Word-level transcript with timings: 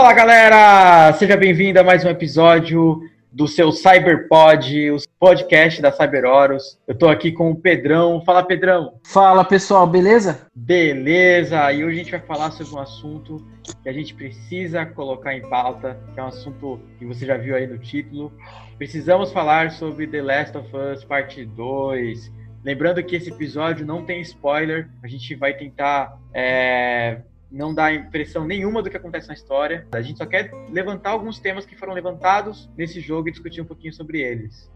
Fala 0.00 0.14
galera, 0.14 1.12
seja 1.12 1.36
bem-vindo 1.36 1.78
a 1.78 1.84
mais 1.84 2.06
um 2.06 2.08
episódio 2.08 3.02
do 3.30 3.46
seu 3.46 3.70
CyberPod, 3.70 4.92
o 4.92 4.96
podcast 5.18 5.82
da 5.82 5.92
CyberOros. 5.92 6.78
Eu 6.88 6.94
tô 6.94 7.06
aqui 7.06 7.30
com 7.30 7.50
o 7.50 7.54
Pedrão. 7.54 8.22
Fala, 8.24 8.42
Pedrão. 8.42 8.94
Fala, 9.04 9.44
pessoal, 9.44 9.86
beleza? 9.86 10.48
Beleza. 10.56 11.70
E 11.70 11.84
hoje 11.84 11.96
a 11.96 11.98
gente 12.02 12.10
vai 12.12 12.20
falar 12.20 12.50
sobre 12.52 12.74
um 12.74 12.78
assunto 12.78 13.46
que 13.82 13.90
a 13.90 13.92
gente 13.92 14.14
precisa 14.14 14.86
colocar 14.86 15.34
em 15.34 15.42
pauta, 15.50 16.00
que 16.14 16.18
é 16.18 16.22
um 16.22 16.28
assunto 16.28 16.80
que 16.98 17.04
você 17.04 17.26
já 17.26 17.36
viu 17.36 17.54
aí 17.54 17.66
no 17.66 17.76
título. 17.76 18.32
Precisamos 18.78 19.30
falar 19.30 19.70
sobre 19.70 20.06
The 20.06 20.22
Last 20.22 20.56
of 20.56 20.74
Us 20.74 21.04
Parte 21.04 21.44
2. 21.44 22.32
Lembrando 22.64 23.02
que 23.02 23.16
esse 23.16 23.28
episódio 23.28 23.84
não 23.84 24.02
tem 24.06 24.22
spoiler, 24.22 24.88
a 25.02 25.06
gente 25.06 25.34
vai 25.34 25.52
tentar 25.52 26.18
é, 26.32 27.20
não 27.50 27.74
dá 27.74 27.92
impressão 27.92 28.46
nenhuma 28.46 28.82
do 28.82 28.88
que 28.88 28.96
acontece 28.96 29.28
na 29.28 29.34
história. 29.34 29.86
A 29.92 30.00
gente 30.00 30.18
só 30.18 30.26
quer 30.26 30.52
levantar 30.70 31.10
alguns 31.10 31.38
temas 31.38 31.66
que 31.66 31.76
foram 31.76 31.92
levantados 31.92 32.70
nesse 32.76 33.00
jogo 33.00 33.28
e 33.28 33.32
discutir 33.32 33.60
um 33.60 33.64
pouquinho 33.64 33.92
sobre 33.92 34.20
eles. 34.20 34.70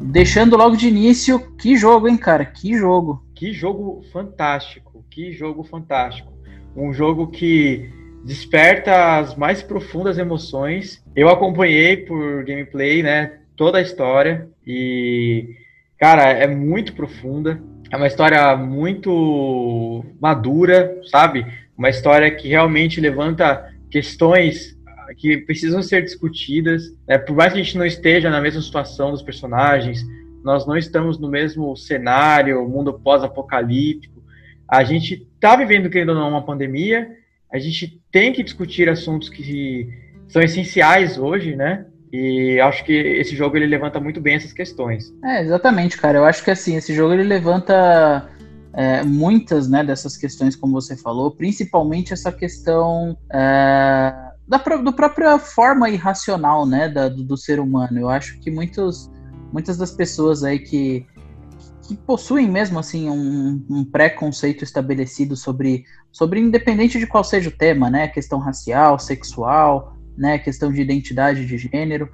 Deixando 0.00 0.56
logo 0.56 0.74
de 0.74 0.88
início, 0.88 1.54
que 1.56 1.76
jogo, 1.76 2.08
hein, 2.08 2.16
cara? 2.16 2.44
Que 2.44 2.74
jogo. 2.76 3.24
Que 3.34 3.52
jogo 3.52 4.02
fantástico, 4.10 5.04
que 5.10 5.32
jogo 5.32 5.62
fantástico. 5.62 6.32
Um 6.74 6.92
jogo 6.92 7.28
que 7.28 7.90
desperta 8.28 9.16
as 9.16 9.34
mais 9.34 9.62
profundas 9.62 10.18
emoções. 10.18 11.02
Eu 11.16 11.30
acompanhei 11.30 11.96
por 11.96 12.44
gameplay, 12.44 13.02
né, 13.02 13.38
toda 13.56 13.78
a 13.78 13.80
história 13.80 14.46
e 14.66 15.56
cara, 15.98 16.24
é 16.24 16.46
muito 16.46 16.92
profunda. 16.92 17.58
É 17.90 17.96
uma 17.96 18.06
história 18.06 18.54
muito 18.54 20.04
madura, 20.20 21.00
sabe? 21.10 21.46
Uma 21.76 21.88
história 21.88 22.30
que 22.30 22.48
realmente 22.48 23.00
levanta 23.00 23.72
questões 23.90 24.76
que 25.16 25.38
precisam 25.38 25.82
ser 25.82 26.02
discutidas. 26.02 26.82
Né? 27.08 27.16
Por 27.16 27.34
mais 27.34 27.54
que 27.54 27.60
a 27.60 27.62
gente 27.62 27.78
não 27.78 27.86
esteja 27.86 28.28
na 28.28 28.42
mesma 28.42 28.60
situação 28.60 29.10
dos 29.10 29.22
personagens, 29.22 30.04
nós 30.44 30.66
não 30.66 30.76
estamos 30.76 31.18
no 31.18 31.30
mesmo 31.30 31.74
cenário, 31.78 32.68
mundo 32.68 32.92
pós-apocalíptico. 32.92 34.22
A 34.68 34.84
gente 34.84 35.26
está 35.34 35.56
vivendo, 35.56 35.88
querendo 35.88 36.10
ou 36.10 36.14
não, 36.14 36.28
uma 36.28 36.44
pandemia, 36.44 37.08
a 37.52 37.58
gente 37.58 38.00
tem 38.10 38.32
que 38.32 38.42
discutir 38.42 38.88
assuntos 38.88 39.28
que 39.28 39.88
são 40.28 40.42
essenciais 40.42 41.18
hoje, 41.18 41.56
né? 41.56 41.86
E 42.12 42.58
acho 42.60 42.84
que 42.84 42.92
esse 42.92 43.36
jogo 43.36 43.56
ele 43.56 43.66
levanta 43.66 44.00
muito 44.00 44.20
bem 44.20 44.34
essas 44.34 44.52
questões. 44.52 45.12
É, 45.24 45.42
exatamente, 45.42 45.96
cara. 45.96 46.18
Eu 46.18 46.24
acho 46.24 46.42
que 46.42 46.50
assim, 46.50 46.76
esse 46.76 46.94
jogo 46.94 47.12
ele 47.12 47.24
levanta 47.24 48.28
é, 48.72 49.02
muitas 49.02 49.68
né, 49.68 49.84
dessas 49.84 50.16
questões, 50.16 50.56
como 50.56 50.72
você 50.72 50.96
falou, 50.96 51.30
principalmente 51.30 52.12
essa 52.12 52.32
questão 52.32 53.16
é, 53.32 54.14
da 54.46 54.58
do 54.82 54.92
própria 54.92 55.38
forma 55.38 55.90
irracional 55.90 56.64
né, 56.64 56.88
da, 56.88 57.08
do, 57.08 57.22
do, 57.22 57.36
ser 57.36 57.60
humano. 57.60 57.98
Eu 57.98 58.08
acho 58.08 58.38
que 58.40 58.50
muitos, 58.50 59.10
muitas 59.52 59.76
das 59.76 59.92
pessoas 59.92 60.42
aí 60.42 60.58
que 60.58 61.06
que 61.88 61.96
possuem 61.96 62.46
mesmo 62.46 62.78
assim 62.78 63.08
um, 63.08 63.64
um 63.70 63.82
preconceito 63.82 64.62
estabelecido 64.62 65.34
sobre, 65.34 65.84
sobre 66.12 66.38
independente 66.38 66.98
de 66.98 67.06
qual 67.06 67.24
seja 67.24 67.48
o 67.48 67.56
tema, 67.56 67.88
né, 67.88 68.08
questão 68.08 68.38
racial, 68.38 68.98
sexual, 68.98 69.96
né, 70.14 70.38
questão 70.38 70.70
de 70.70 70.82
identidade 70.82 71.46
de 71.46 71.56
gênero, 71.56 72.10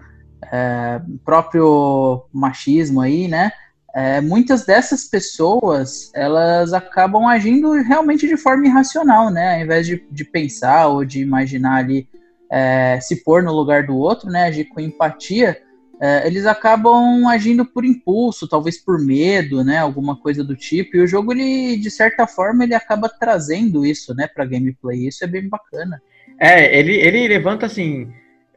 é, 0.53 1.01
próprio 1.25 2.25
machismo 2.33 3.01
aí, 3.01 3.27
né, 3.27 3.51
é, 3.93 4.21
muitas 4.21 4.65
dessas 4.65 5.05
pessoas 5.05 6.13
elas 6.15 6.73
acabam 6.73 7.27
agindo 7.27 7.73
realmente 7.83 8.29
de 8.29 8.37
forma 8.37 8.67
irracional, 8.67 9.29
né, 9.29 9.57
ao 9.57 9.65
invés 9.65 9.89
de, 9.89 10.07
de 10.09 10.25
pensar 10.25 10.87
ou 10.87 11.05
de 11.05 11.21
imaginar 11.21 11.79
ali 11.79 12.09
é, 12.49 13.01
se 13.01 13.25
pôr 13.25 13.43
no 13.43 13.53
lugar 13.53 13.85
do 13.85 13.97
outro, 13.97 14.31
né, 14.31 14.45
agir 14.45 14.67
com 14.67 14.79
empatia, 14.79 15.61
é, 16.01 16.27
eles 16.27 16.47
acabam 16.47 17.27
agindo 17.29 17.65
por 17.65 17.85
impulso, 17.85 18.49
talvez 18.49 18.83
por 18.83 18.99
medo, 18.99 19.63
né, 19.63 19.79
alguma 19.79 20.17
coisa 20.17 20.43
do 20.43 20.57
tipo. 20.57 20.97
E 20.97 21.01
o 21.01 21.07
jogo, 21.07 21.33
ele, 21.33 21.77
de 21.77 21.91
certa 21.91 22.27
forma, 22.27 22.65
ele 22.65 22.75
acaba 22.75 23.09
trazendo 23.09 23.87
isso, 23.87 24.15
né, 24.15 24.27
para 24.27 24.45
gameplay. 24.45 25.07
Isso 25.07 25.25
é 25.25 25.27
bem 25.27 25.49
bacana. 25.49 26.01
É, 26.39 26.79
ele, 26.79 26.95
ele 26.97 27.29
levanta 27.29 27.67
assim 27.67 28.13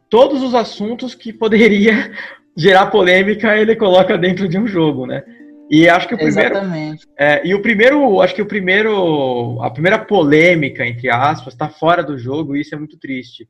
todos 0.10 0.42
os 0.42 0.56
assuntos 0.56 1.14
que 1.14 1.32
poderia 1.32 2.12
gerar 2.56 2.88
polêmica, 2.88 3.56
ele 3.56 3.76
coloca 3.76 4.18
dentro 4.18 4.48
de 4.48 4.58
um 4.58 4.68
jogo, 4.68 5.06
né? 5.06 5.24
E 5.70 5.88
acho 5.90 6.08
que 6.08 6.16
o 6.16 6.18
primeiro, 6.18 6.56
Exatamente. 6.56 7.06
É, 7.18 7.46
e 7.46 7.54
o 7.54 7.62
primeiro, 7.62 8.22
acho 8.22 8.34
que 8.34 8.42
o 8.42 8.46
primeiro, 8.46 9.62
a 9.62 9.70
primeira 9.70 10.00
polêmica 10.00 10.86
entre 10.86 11.10
aspas 11.10 11.54
está 11.54 11.68
fora 11.68 12.02
do 12.02 12.18
jogo. 12.18 12.56
E 12.56 12.62
isso 12.62 12.74
é 12.74 12.78
muito 12.78 12.98
triste. 12.98 13.48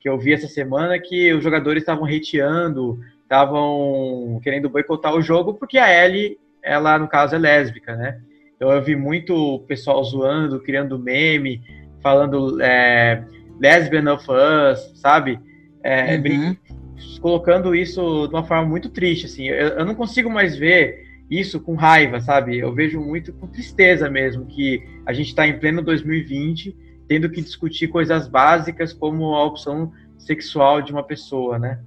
Que 0.00 0.08
eu 0.08 0.18
vi 0.18 0.32
essa 0.32 0.48
semana 0.48 0.98
que 0.98 1.32
os 1.32 1.44
jogadores 1.44 1.82
estavam 1.82 2.06
hateando 2.06 2.98
estavam 3.30 4.40
querendo 4.42 4.68
boicotar 4.68 5.14
o 5.14 5.22
jogo 5.22 5.54
porque 5.54 5.78
a 5.78 6.04
Ellie, 6.04 6.36
ela 6.60 6.98
no 6.98 7.06
caso 7.06 7.36
é 7.36 7.38
lésbica, 7.38 7.94
né? 7.94 8.20
Então 8.56 8.72
eu 8.72 8.82
vi 8.82 8.96
muito 8.96 9.60
pessoal 9.68 10.02
zoando, 10.02 10.60
criando 10.60 10.98
meme, 10.98 11.62
falando 12.02 12.60
é, 12.60 13.24
lesbian 13.60 14.12
of 14.12 14.26
us, 14.28 15.00
sabe? 15.00 15.38
É, 15.84 16.16
uhum. 16.16 16.56
Colocando 17.20 17.72
isso 17.72 18.26
de 18.26 18.34
uma 18.34 18.44
forma 18.44 18.68
muito 18.68 18.88
triste, 18.90 19.26
assim. 19.26 19.46
Eu, 19.46 19.68
eu 19.68 19.84
não 19.84 19.94
consigo 19.94 20.28
mais 20.28 20.56
ver 20.56 21.06
isso 21.30 21.60
com 21.60 21.76
raiva, 21.76 22.20
sabe? 22.20 22.58
Eu 22.58 22.74
vejo 22.74 23.00
muito 23.00 23.32
com 23.32 23.46
tristeza 23.46 24.10
mesmo 24.10 24.44
que 24.44 24.82
a 25.06 25.12
gente 25.12 25.28
está 25.28 25.46
em 25.46 25.58
pleno 25.58 25.80
2020 25.82 26.76
tendo 27.06 27.30
que 27.30 27.40
discutir 27.40 27.88
coisas 27.88 28.28
básicas 28.28 28.92
como 28.92 29.34
a 29.34 29.44
opção 29.44 29.92
sexual 30.18 30.82
de 30.82 30.92
uma 30.92 31.02
pessoa, 31.02 31.58
né? 31.58 31.80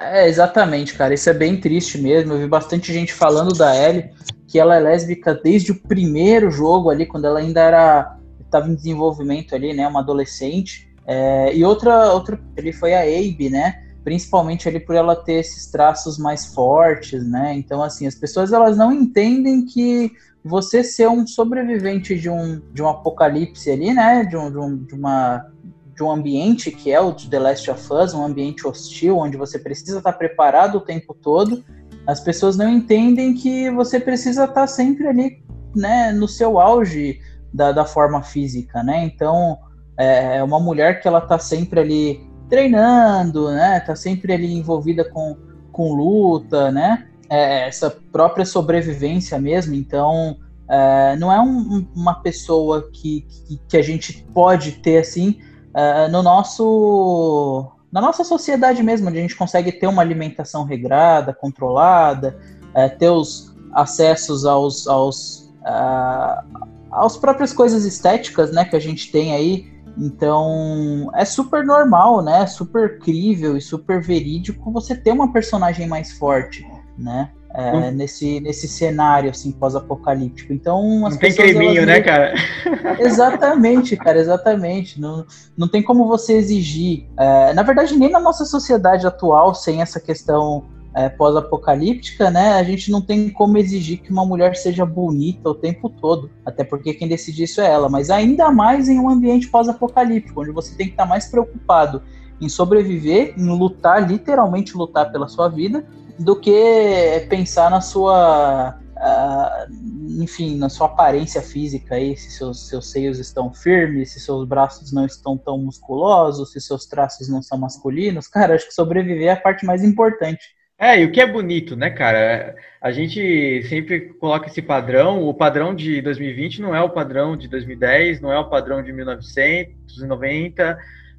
É, 0.00 0.28
exatamente, 0.28 0.94
cara. 0.94 1.14
Isso 1.14 1.30
é 1.30 1.34
bem 1.34 1.60
triste 1.60 1.98
mesmo. 1.98 2.32
Eu 2.32 2.38
vi 2.38 2.46
bastante 2.46 2.92
gente 2.92 3.12
falando 3.12 3.52
da 3.56 3.76
Ellie, 3.76 4.10
que 4.48 4.58
ela 4.58 4.76
é 4.76 4.80
lésbica 4.80 5.34
desde 5.34 5.72
o 5.72 5.80
primeiro 5.80 6.50
jogo 6.50 6.90
ali, 6.90 7.06
quando 7.06 7.26
ela 7.26 7.38
ainda 7.38 7.60
era 7.60 8.18
estava 8.40 8.68
em 8.68 8.74
desenvolvimento 8.74 9.52
ali, 9.54 9.74
né, 9.74 9.86
uma 9.88 9.98
adolescente. 9.98 10.88
É, 11.06 11.54
e 11.54 11.64
outra, 11.64 12.12
outra 12.12 12.40
ali 12.56 12.72
foi 12.72 12.94
a 12.94 13.00
Abe, 13.00 13.50
né? 13.50 13.82
Principalmente 14.04 14.68
ali 14.68 14.78
por 14.78 14.94
ela 14.94 15.16
ter 15.16 15.34
esses 15.34 15.66
traços 15.66 16.18
mais 16.18 16.46
fortes, 16.46 17.26
né? 17.26 17.54
Então, 17.54 17.82
assim, 17.82 18.06
as 18.06 18.14
pessoas 18.14 18.52
elas 18.52 18.76
não 18.76 18.92
entendem 18.92 19.66
que 19.66 20.12
você 20.44 20.84
ser 20.84 21.08
um 21.08 21.26
sobrevivente 21.26 22.18
de 22.18 22.30
um, 22.30 22.60
de 22.72 22.82
um 22.82 22.88
apocalipse 22.88 23.70
ali, 23.70 23.92
né? 23.92 24.24
De, 24.24 24.36
um, 24.36 24.50
de, 24.50 24.58
um, 24.58 24.76
de 24.76 24.94
uma 24.94 25.50
de 25.94 26.02
um 26.02 26.10
ambiente 26.10 26.70
que 26.70 26.90
é 26.90 27.00
o 27.00 27.12
de 27.12 27.28
The 27.28 27.38
Last 27.38 27.70
of 27.70 27.92
Us, 27.92 28.14
um 28.14 28.24
ambiente 28.24 28.66
hostil, 28.66 29.18
onde 29.18 29.36
você 29.36 29.58
precisa 29.58 29.98
estar 29.98 30.12
preparado 30.12 30.78
o 30.78 30.80
tempo 30.80 31.14
todo, 31.14 31.64
as 32.06 32.20
pessoas 32.20 32.56
não 32.56 32.68
entendem 32.68 33.34
que 33.34 33.70
você 33.70 33.98
precisa 33.98 34.44
estar 34.44 34.66
sempre 34.66 35.06
ali, 35.06 35.42
né, 35.74 36.12
no 36.12 36.28
seu 36.28 36.58
auge 36.58 37.20
da, 37.52 37.72
da 37.72 37.84
forma 37.84 38.22
física, 38.22 38.82
né? 38.82 39.04
Então, 39.04 39.58
é, 39.96 40.38
é 40.38 40.42
uma 40.42 40.58
mulher 40.58 41.00
que 41.00 41.08
ela 41.08 41.20
está 41.20 41.38
sempre 41.38 41.80
ali 41.80 42.34
treinando, 42.48 43.50
né? 43.50 43.80
Tá 43.80 43.94
sempre 43.94 44.32
ali 44.32 44.52
envolvida 44.52 45.08
com, 45.08 45.36
com 45.72 45.94
luta, 45.94 46.70
né? 46.70 47.06
É, 47.30 47.68
essa 47.68 47.90
própria 48.12 48.44
sobrevivência 48.44 49.38
mesmo. 49.38 49.74
Então, 49.74 50.36
é, 50.68 51.16
não 51.16 51.32
é 51.32 51.40
um, 51.40 51.86
uma 51.94 52.14
pessoa 52.22 52.90
que, 52.92 53.22
que, 53.22 53.60
que, 53.68 53.76
a 53.76 53.82
gente 53.82 54.26
pode 54.34 54.72
ter 54.72 54.98
assim 54.98 55.38
uh, 55.74 56.10
no 56.10 56.22
nosso 56.22 57.70
na 57.94 58.00
nossa 58.00 58.24
sociedade 58.24 58.82
mesmo, 58.82 59.08
onde 59.08 59.18
a 59.18 59.20
gente 59.20 59.36
consegue 59.36 59.70
ter 59.70 59.86
uma 59.86 60.02
alimentação 60.02 60.64
regrada, 60.64 61.32
controlada, 61.32 62.36
uh, 62.70 62.98
ter 62.98 63.08
os 63.08 63.54
acessos 63.72 64.44
aos, 64.44 64.88
aos, 64.88 65.52
uh, 65.60 66.68
aos 66.90 67.16
próprias 67.16 67.52
coisas 67.52 67.84
estéticas, 67.84 68.50
né, 68.50 68.64
que 68.64 68.74
a 68.74 68.80
gente 68.80 69.12
tem 69.12 69.32
aí. 69.32 69.72
Então, 69.96 71.08
é 71.14 71.24
super 71.24 71.64
normal, 71.64 72.20
né, 72.20 72.44
super 72.48 72.98
crível 72.98 73.56
e 73.56 73.60
super 73.60 74.02
verídico 74.02 74.72
você 74.72 74.96
ter 74.96 75.12
uma 75.12 75.32
personagem 75.32 75.86
mais 75.86 76.10
forte, 76.18 76.66
né? 76.98 77.30
É, 77.54 77.90
nesse, 77.92 78.40
nesse 78.40 78.66
cenário 78.66 79.30
assim 79.30 79.52
pós-apocalíptico. 79.52 80.52
Então, 80.52 81.06
as 81.06 81.14
não 81.14 81.20
tem 81.20 81.32
creminho, 81.32 81.86
né, 81.86 82.00
cara? 82.00 82.34
Exatamente, 82.98 83.96
cara, 83.96 84.18
exatamente. 84.18 85.00
Não, 85.00 85.24
não 85.56 85.68
tem 85.68 85.82
como 85.82 86.06
você 86.06 86.34
exigir. 86.34 87.06
É, 87.16 87.54
na 87.54 87.62
verdade, 87.62 87.96
nem 87.96 88.10
na 88.10 88.20
nossa 88.20 88.44
sociedade 88.44 89.06
atual, 89.06 89.54
sem 89.54 89.80
essa 89.80 90.00
questão 90.00 90.64
é, 90.94 91.08
pós-apocalíptica, 91.08 92.30
né, 92.30 92.54
a 92.54 92.62
gente 92.62 92.90
não 92.90 93.00
tem 93.00 93.28
como 93.28 93.58
exigir 93.58 94.00
que 94.00 94.12
uma 94.12 94.24
mulher 94.24 94.54
seja 94.54 94.86
bonita 94.86 95.50
o 95.50 95.54
tempo 95.54 95.88
todo, 95.88 96.30
até 96.46 96.62
porque 96.62 96.94
quem 96.94 97.08
decide 97.08 97.44
isso 97.44 97.60
é 97.60 97.66
ela, 97.66 97.88
mas 97.88 98.10
ainda 98.10 98.50
mais 98.52 98.88
em 98.88 98.98
um 98.98 99.08
ambiente 99.08 99.48
pós-apocalíptico, 99.48 100.40
onde 100.40 100.52
você 100.52 100.76
tem 100.76 100.86
que 100.86 100.92
estar 100.92 101.06
mais 101.06 101.26
preocupado 101.26 102.02
em 102.40 102.48
sobreviver, 102.48 103.34
em 103.36 103.46
lutar, 103.46 104.08
literalmente 104.08 104.76
lutar 104.76 105.10
pela 105.10 105.26
sua 105.26 105.48
vida, 105.48 105.84
do 106.18 106.38
que 106.38 107.26
pensar 107.28 107.70
na 107.70 107.80
sua 107.80 108.78
uh, 108.96 110.22
enfim, 110.22 110.56
na 110.56 110.68
sua 110.68 110.86
aparência 110.86 111.42
física 111.42 111.96
aí, 111.96 112.16
se 112.16 112.30
seus, 112.30 112.68
seus 112.68 112.90
seios 112.90 113.18
estão 113.18 113.52
firmes, 113.52 114.12
se 114.12 114.20
seus 114.20 114.46
braços 114.46 114.92
não 114.92 115.04
estão 115.04 115.36
tão 115.36 115.58
musculosos, 115.58 116.52
se 116.52 116.60
seus 116.60 116.86
traços 116.86 117.28
não 117.28 117.42
são 117.42 117.58
masculinos, 117.58 118.28
cara, 118.28 118.54
acho 118.54 118.68
que 118.68 118.74
sobreviver 118.74 119.28
é 119.28 119.32
a 119.32 119.36
parte 119.36 119.66
mais 119.66 119.82
importante. 119.82 120.44
É, 120.76 121.00
e 121.00 121.04
o 121.04 121.12
que 121.12 121.20
é 121.20 121.26
bonito, 121.26 121.76
né, 121.76 121.88
cara? 121.88 122.56
A 122.80 122.90
gente 122.90 123.62
sempre 123.68 124.12
coloca 124.14 124.48
esse 124.48 124.60
padrão. 124.60 125.22
O 125.22 125.32
padrão 125.32 125.72
de 125.72 126.02
2020 126.02 126.60
não 126.60 126.74
é 126.74 126.82
o 126.82 126.90
padrão 126.90 127.36
de 127.36 127.46
2010, 127.46 128.20
não 128.20 128.32
é 128.32 128.38
o 128.38 128.50
padrão 128.50 128.82
de 128.82 128.92
1990, 128.92 130.76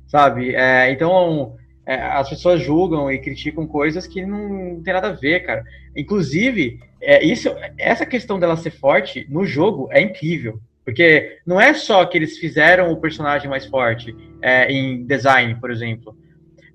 sabe? 0.08 0.54
É, 0.54 0.92
então, 0.92 1.56
é, 1.86 2.02
as 2.02 2.30
pessoas 2.30 2.62
julgam 2.62 3.12
e 3.12 3.20
criticam 3.20 3.68
coisas 3.68 4.08
que 4.08 4.26
não 4.26 4.82
tem 4.82 4.94
nada 4.94 5.10
a 5.10 5.14
ver, 5.14 5.42
cara. 5.42 5.64
Inclusive, 5.96 6.80
é, 7.02 7.24
isso, 7.24 7.50
essa 7.78 8.06
questão 8.06 8.40
dela 8.40 8.58
ser 8.58 8.72
forte 8.72 9.26
no 9.30 9.46
jogo 9.46 9.88
é 9.92 10.02
incrível. 10.02 10.60
Porque 10.84 11.40
não 11.46 11.60
é 11.60 11.74
só 11.74 12.06
que 12.06 12.18
eles 12.18 12.38
fizeram 12.38 12.92
o 12.92 12.98
personagem 12.98 13.50
mais 13.50 13.66
forte 13.66 14.16
é, 14.42 14.72
em 14.72 15.06
design, 15.06 15.56
por 15.56 15.72
exemplo. 15.72 16.16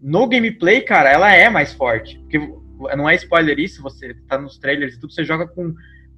No 0.02 0.28
gameplay, 0.28 0.80
cara, 0.80 1.10
ela 1.10 1.32
é 1.32 1.48
mais 1.48 1.72
forte. 1.72 2.18
Porque 2.20 2.38
não 2.96 3.08
é 3.08 3.14
spoiler 3.14 3.58
isso, 3.58 3.82
você 3.82 4.14
tá 4.28 4.38
nos 4.38 4.58
trailers 4.58 4.94
e 4.94 5.00
tudo, 5.00 5.12
você 5.12 5.24
joga 5.24 5.46
com, 5.46 5.74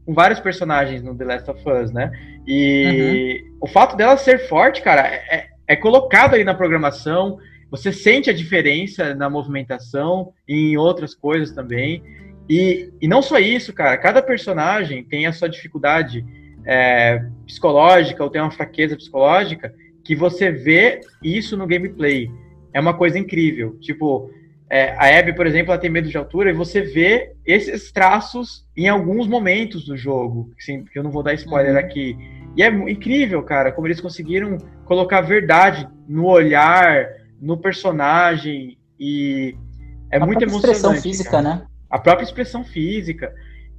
com 0.06 0.14
vários 0.14 0.40
personagens 0.40 1.02
no 1.02 1.16
The 1.16 1.24
Last 1.24 1.50
of 1.50 1.68
Us, 1.68 1.92
né? 1.92 2.10
E 2.46 3.44
uhum. 3.44 3.58
o 3.62 3.66
fato 3.66 3.96
dela 3.96 4.16
ser 4.16 4.48
forte, 4.48 4.80
cara, 4.82 5.06
é, 5.06 5.48
é 5.66 5.76
colocado 5.76 6.34
aí 6.34 6.44
na 6.44 6.54
programação, 6.54 7.38
você 7.72 7.90
sente 7.90 8.28
a 8.28 8.34
diferença 8.34 9.14
na 9.14 9.30
movimentação 9.30 10.34
e 10.46 10.72
em 10.72 10.76
outras 10.76 11.14
coisas 11.14 11.54
também. 11.54 12.02
E, 12.46 12.92
e 13.00 13.08
não 13.08 13.22
só 13.22 13.38
isso, 13.38 13.72
cara, 13.72 13.96
cada 13.96 14.20
personagem 14.20 15.02
tem 15.02 15.24
a 15.24 15.32
sua 15.32 15.48
dificuldade 15.48 16.22
é, 16.66 17.24
psicológica 17.46 18.22
ou 18.22 18.28
tem 18.28 18.42
uma 18.42 18.50
fraqueza 18.50 18.94
psicológica 18.94 19.74
que 20.04 20.14
você 20.14 20.52
vê 20.52 21.00
isso 21.22 21.56
no 21.56 21.66
gameplay. 21.66 22.30
É 22.74 22.78
uma 22.80 22.92
coisa 22.92 23.18
incrível. 23.18 23.78
Tipo, 23.80 24.30
é, 24.68 24.90
a 24.98 25.18
Abby, 25.18 25.34
por 25.34 25.46
exemplo, 25.46 25.72
ela 25.72 25.80
tem 25.80 25.88
medo 25.88 26.10
de 26.10 26.16
altura 26.18 26.50
e 26.50 26.54
você 26.54 26.82
vê 26.82 27.32
esses 27.46 27.90
traços 27.90 28.68
em 28.76 28.86
alguns 28.86 29.26
momentos 29.26 29.86
do 29.86 29.96
jogo. 29.96 30.52
Assim, 30.58 30.84
que 30.84 30.98
eu 30.98 31.02
não 31.02 31.10
vou 31.10 31.22
dar 31.22 31.32
spoiler 31.32 31.72
uhum. 31.72 31.78
aqui. 31.78 32.18
E 32.54 32.62
é 32.62 32.68
incrível, 32.68 33.42
cara, 33.42 33.72
como 33.72 33.86
eles 33.86 34.00
conseguiram 34.00 34.58
colocar 34.84 35.22
verdade 35.22 35.88
no 36.06 36.26
olhar, 36.26 37.08
no 37.42 37.56
personagem 37.56 38.78
e 38.98 39.56
é 40.12 40.16
a 40.18 40.24
muito 40.24 40.42
emocionante. 40.42 40.76
expressão 40.76 41.02
física, 41.02 41.30
cara. 41.30 41.42
né? 41.42 41.66
A 41.90 41.98
própria 41.98 42.24
expressão 42.24 42.64
física. 42.64 43.34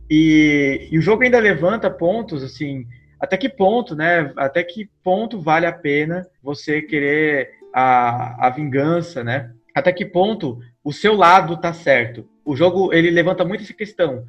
E, 0.10 0.90
e, 0.92 1.00
o 1.00 1.02
jogo 1.02 1.24
ainda 1.24 1.40
levanta 1.40 1.90
pontos, 1.90 2.44
assim, 2.44 2.86
até 3.20 3.38
que 3.38 3.48
ponto, 3.48 3.96
né? 3.96 4.34
Até 4.36 4.62
que 4.64 4.90
ponto 5.02 5.40
vale 5.40 5.66
a 5.66 5.72
pena 5.72 6.28
você 6.44 6.82
querer 6.82 7.52
a, 7.74 8.48
a 8.48 8.50
vingança, 8.50 9.24
né? 9.24 9.52
Até 9.74 9.94
que 9.94 10.06
ponto 10.06 10.60
o 10.84 10.92
seu 10.92 11.16
lado 11.16 11.56
tá 11.56 11.72
certo? 11.74 12.28
O 12.44 12.58
jogo, 12.58 12.94
ele 12.94 13.10
levanta 13.10 13.46
muito 13.46 13.64
essa 13.64 13.74
questão. 13.74 14.26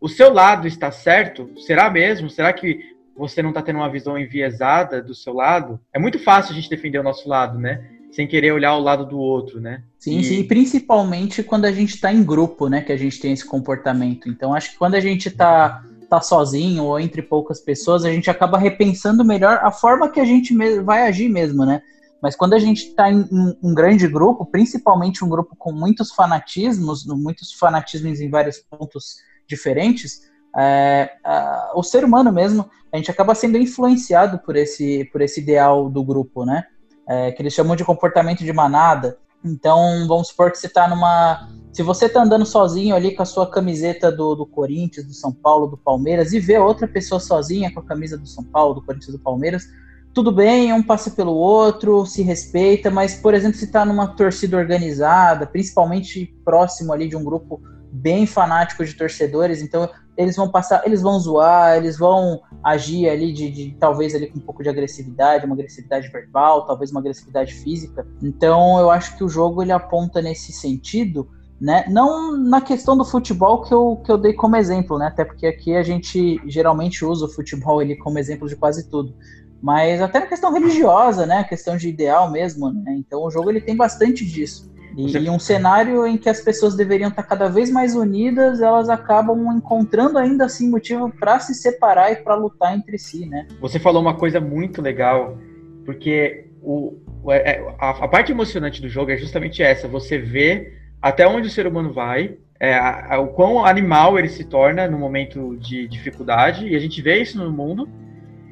O 0.00 0.08
seu 0.08 0.32
lado 0.32 0.66
está 0.66 0.90
certo? 0.90 1.52
Será 1.60 1.90
mesmo? 1.90 2.30
Será 2.30 2.52
que 2.54 2.80
você 3.14 3.42
não 3.42 3.50
está 3.50 3.60
tendo 3.60 3.80
uma 3.80 3.90
visão 3.90 4.16
enviesada 4.16 5.02
do 5.02 5.14
seu 5.14 5.34
lado? 5.34 5.78
É 5.92 5.98
muito 5.98 6.18
fácil 6.18 6.52
a 6.52 6.54
gente 6.54 6.70
defender 6.70 6.98
o 6.98 7.02
nosso 7.02 7.28
lado, 7.28 7.58
né? 7.58 7.97
Sem 8.10 8.26
querer 8.26 8.52
olhar 8.52 8.74
o 8.76 8.80
lado 8.80 9.06
do 9.06 9.18
outro, 9.18 9.60
né? 9.60 9.82
Sim, 9.98 10.18
e... 10.18 10.24
sim, 10.24 10.44
principalmente 10.44 11.42
quando 11.42 11.64
a 11.64 11.72
gente 11.72 11.94
está 11.94 12.12
em 12.12 12.22
grupo, 12.22 12.68
né, 12.68 12.80
que 12.80 12.92
a 12.92 12.96
gente 12.96 13.20
tem 13.20 13.32
esse 13.32 13.44
comportamento. 13.44 14.28
Então, 14.28 14.54
acho 14.54 14.72
que 14.72 14.78
quando 14.78 14.94
a 14.94 15.00
gente 15.00 15.28
está 15.28 15.82
tá 16.08 16.20
sozinho 16.20 16.84
ou 16.84 16.98
entre 16.98 17.22
poucas 17.22 17.60
pessoas, 17.60 18.04
a 18.04 18.10
gente 18.10 18.30
acaba 18.30 18.58
repensando 18.58 19.24
melhor 19.24 19.60
a 19.62 19.70
forma 19.70 20.10
que 20.10 20.20
a 20.20 20.24
gente 20.24 20.54
vai 20.82 21.06
agir 21.06 21.28
mesmo, 21.28 21.64
né? 21.64 21.82
Mas 22.20 22.34
quando 22.34 22.54
a 22.54 22.58
gente 22.58 22.88
está 22.88 23.10
em 23.10 23.28
um 23.62 23.74
grande 23.74 24.08
grupo, 24.08 24.44
principalmente 24.44 25.24
um 25.24 25.28
grupo 25.28 25.54
com 25.56 25.70
muitos 25.70 26.10
fanatismos, 26.10 27.06
muitos 27.06 27.52
fanatismos 27.52 28.20
em 28.20 28.28
vários 28.28 28.58
pontos 28.58 29.16
diferentes, 29.46 30.22
é, 30.56 31.12
é, 31.24 31.70
o 31.74 31.82
ser 31.82 32.04
humano 32.04 32.32
mesmo, 32.32 32.68
a 32.92 32.96
gente 32.96 33.10
acaba 33.10 33.34
sendo 33.34 33.56
influenciado 33.58 34.38
por 34.40 34.56
esse, 34.56 35.04
por 35.12 35.20
esse 35.20 35.40
ideal 35.40 35.88
do 35.88 36.02
grupo, 36.02 36.44
né? 36.44 36.64
É, 37.08 37.32
que 37.32 37.42
eles 37.42 37.54
chamam 37.54 37.74
de 37.74 37.84
comportamento 37.84 38.44
de 38.44 38.52
manada. 38.52 39.18
Então, 39.44 40.06
vamos 40.06 40.28
supor 40.28 40.50
que 40.50 40.58
você 40.58 40.66
está 40.66 40.86
numa. 40.88 41.48
Se 41.72 41.82
você 41.82 42.06
está 42.06 42.22
andando 42.22 42.44
sozinho 42.44 42.94
ali 42.94 43.14
com 43.14 43.22
a 43.22 43.26
sua 43.26 43.48
camiseta 43.48 44.10
do, 44.10 44.34
do 44.34 44.44
Corinthians, 44.44 45.06
do 45.06 45.14
São 45.14 45.32
Paulo, 45.32 45.68
do 45.68 45.76
Palmeiras, 45.76 46.32
e 46.32 46.40
vê 46.40 46.58
outra 46.58 46.88
pessoa 46.88 47.20
sozinha 47.20 47.72
com 47.72 47.80
a 47.80 47.84
camisa 47.84 48.18
do 48.18 48.26
São 48.26 48.42
Paulo, 48.44 48.74
do 48.74 48.82
Corinthians, 48.82 49.12
do 49.12 49.22
Palmeiras, 49.22 49.68
tudo 50.12 50.32
bem, 50.32 50.72
um 50.72 50.82
passa 50.82 51.10
pelo 51.12 51.32
outro, 51.32 52.04
se 52.04 52.22
respeita, 52.22 52.90
mas, 52.90 53.14
por 53.14 53.34
exemplo, 53.34 53.56
se 53.56 53.66
está 53.66 53.84
numa 53.84 54.08
torcida 54.08 54.56
organizada, 54.56 55.46
principalmente 55.46 56.34
próximo 56.44 56.92
ali 56.92 57.08
de 57.08 57.16
um 57.16 57.22
grupo 57.22 57.62
bem 57.92 58.26
fanático 58.26 58.84
de 58.84 58.94
torcedores, 58.94 59.62
então 59.62 59.88
eles 60.18 60.34
vão 60.34 60.50
passar, 60.50 60.82
eles 60.84 61.00
vão 61.00 61.16
zoar, 61.20 61.76
eles 61.76 61.96
vão 61.96 62.40
agir 62.62 63.08
ali 63.08 63.32
de, 63.32 63.48
de, 63.50 63.76
talvez 63.78 64.16
ali 64.16 64.26
com 64.26 64.38
um 64.38 64.42
pouco 64.42 64.64
de 64.64 64.68
agressividade, 64.68 65.46
uma 65.46 65.54
agressividade 65.54 66.08
verbal, 66.08 66.66
talvez 66.66 66.90
uma 66.90 66.98
agressividade 66.98 67.54
física. 67.54 68.04
Então 68.20 68.80
eu 68.80 68.90
acho 68.90 69.16
que 69.16 69.22
o 69.22 69.28
jogo 69.28 69.62
ele 69.62 69.70
aponta 69.70 70.20
nesse 70.20 70.52
sentido, 70.52 71.28
né? 71.60 71.84
Não 71.88 72.36
na 72.36 72.60
questão 72.60 72.96
do 72.96 73.04
futebol 73.04 73.62
que 73.62 73.72
eu, 73.72 74.02
que 74.04 74.10
eu 74.10 74.18
dei 74.18 74.32
como 74.32 74.56
exemplo, 74.56 74.98
né? 74.98 75.06
Até 75.06 75.24
porque 75.24 75.46
aqui 75.46 75.76
a 75.76 75.84
gente 75.84 76.42
geralmente 76.46 77.04
usa 77.04 77.26
o 77.26 77.30
futebol 77.30 77.80
ele 77.80 77.94
como 77.94 78.18
exemplo 78.18 78.48
de 78.48 78.56
quase 78.56 78.90
tudo. 78.90 79.14
Mas 79.62 80.02
até 80.02 80.18
na 80.18 80.26
questão 80.26 80.52
religiosa, 80.52 81.26
né? 81.26 81.38
A 81.38 81.44
questão 81.44 81.76
de 81.76 81.88
ideal 81.88 82.28
mesmo, 82.28 82.72
né? 82.72 82.92
Então 82.98 83.22
o 83.22 83.30
jogo 83.30 83.50
ele 83.50 83.60
tem 83.60 83.76
bastante 83.76 84.26
disso. 84.26 84.68
E, 84.98 85.12
Você... 85.12 85.30
um 85.30 85.38
cenário 85.38 86.04
em 86.04 86.18
que 86.18 86.28
as 86.28 86.40
pessoas 86.40 86.74
deveriam 86.74 87.08
estar 87.08 87.22
cada 87.22 87.48
vez 87.48 87.70
mais 87.70 87.94
unidas, 87.94 88.60
elas 88.60 88.88
acabam 88.88 89.56
encontrando 89.56 90.18
ainda 90.18 90.46
assim 90.46 90.68
motivo 90.68 91.08
para 91.08 91.38
se 91.38 91.54
separar 91.54 92.10
e 92.10 92.16
para 92.16 92.34
lutar 92.34 92.76
entre 92.76 92.98
si, 92.98 93.24
né? 93.24 93.46
Você 93.60 93.78
falou 93.78 94.02
uma 94.02 94.14
coisa 94.14 94.40
muito 94.40 94.82
legal, 94.82 95.38
porque 95.84 96.46
o, 96.60 96.96
é, 97.28 97.52
é, 97.52 97.74
a, 97.78 97.90
a 97.90 98.08
parte 98.08 98.32
emocionante 98.32 98.82
do 98.82 98.88
jogo 98.88 99.12
é 99.12 99.16
justamente 99.16 99.62
essa: 99.62 99.86
você 99.86 100.18
vê 100.18 100.72
até 101.00 101.28
onde 101.28 101.46
o 101.46 101.50
ser 101.50 101.68
humano 101.68 101.92
vai, 101.92 102.36
é, 102.58 102.74
a, 102.74 103.14
a, 103.14 103.20
o 103.20 103.28
quão 103.28 103.64
animal 103.64 104.18
ele 104.18 104.28
se 104.28 104.42
torna 104.42 104.88
no 104.88 104.98
momento 104.98 105.56
de 105.58 105.86
dificuldade, 105.86 106.66
e 106.66 106.74
a 106.74 106.80
gente 106.80 107.00
vê 107.00 107.22
isso 107.22 107.38
no 107.38 107.52
mundo. 107.52 107.88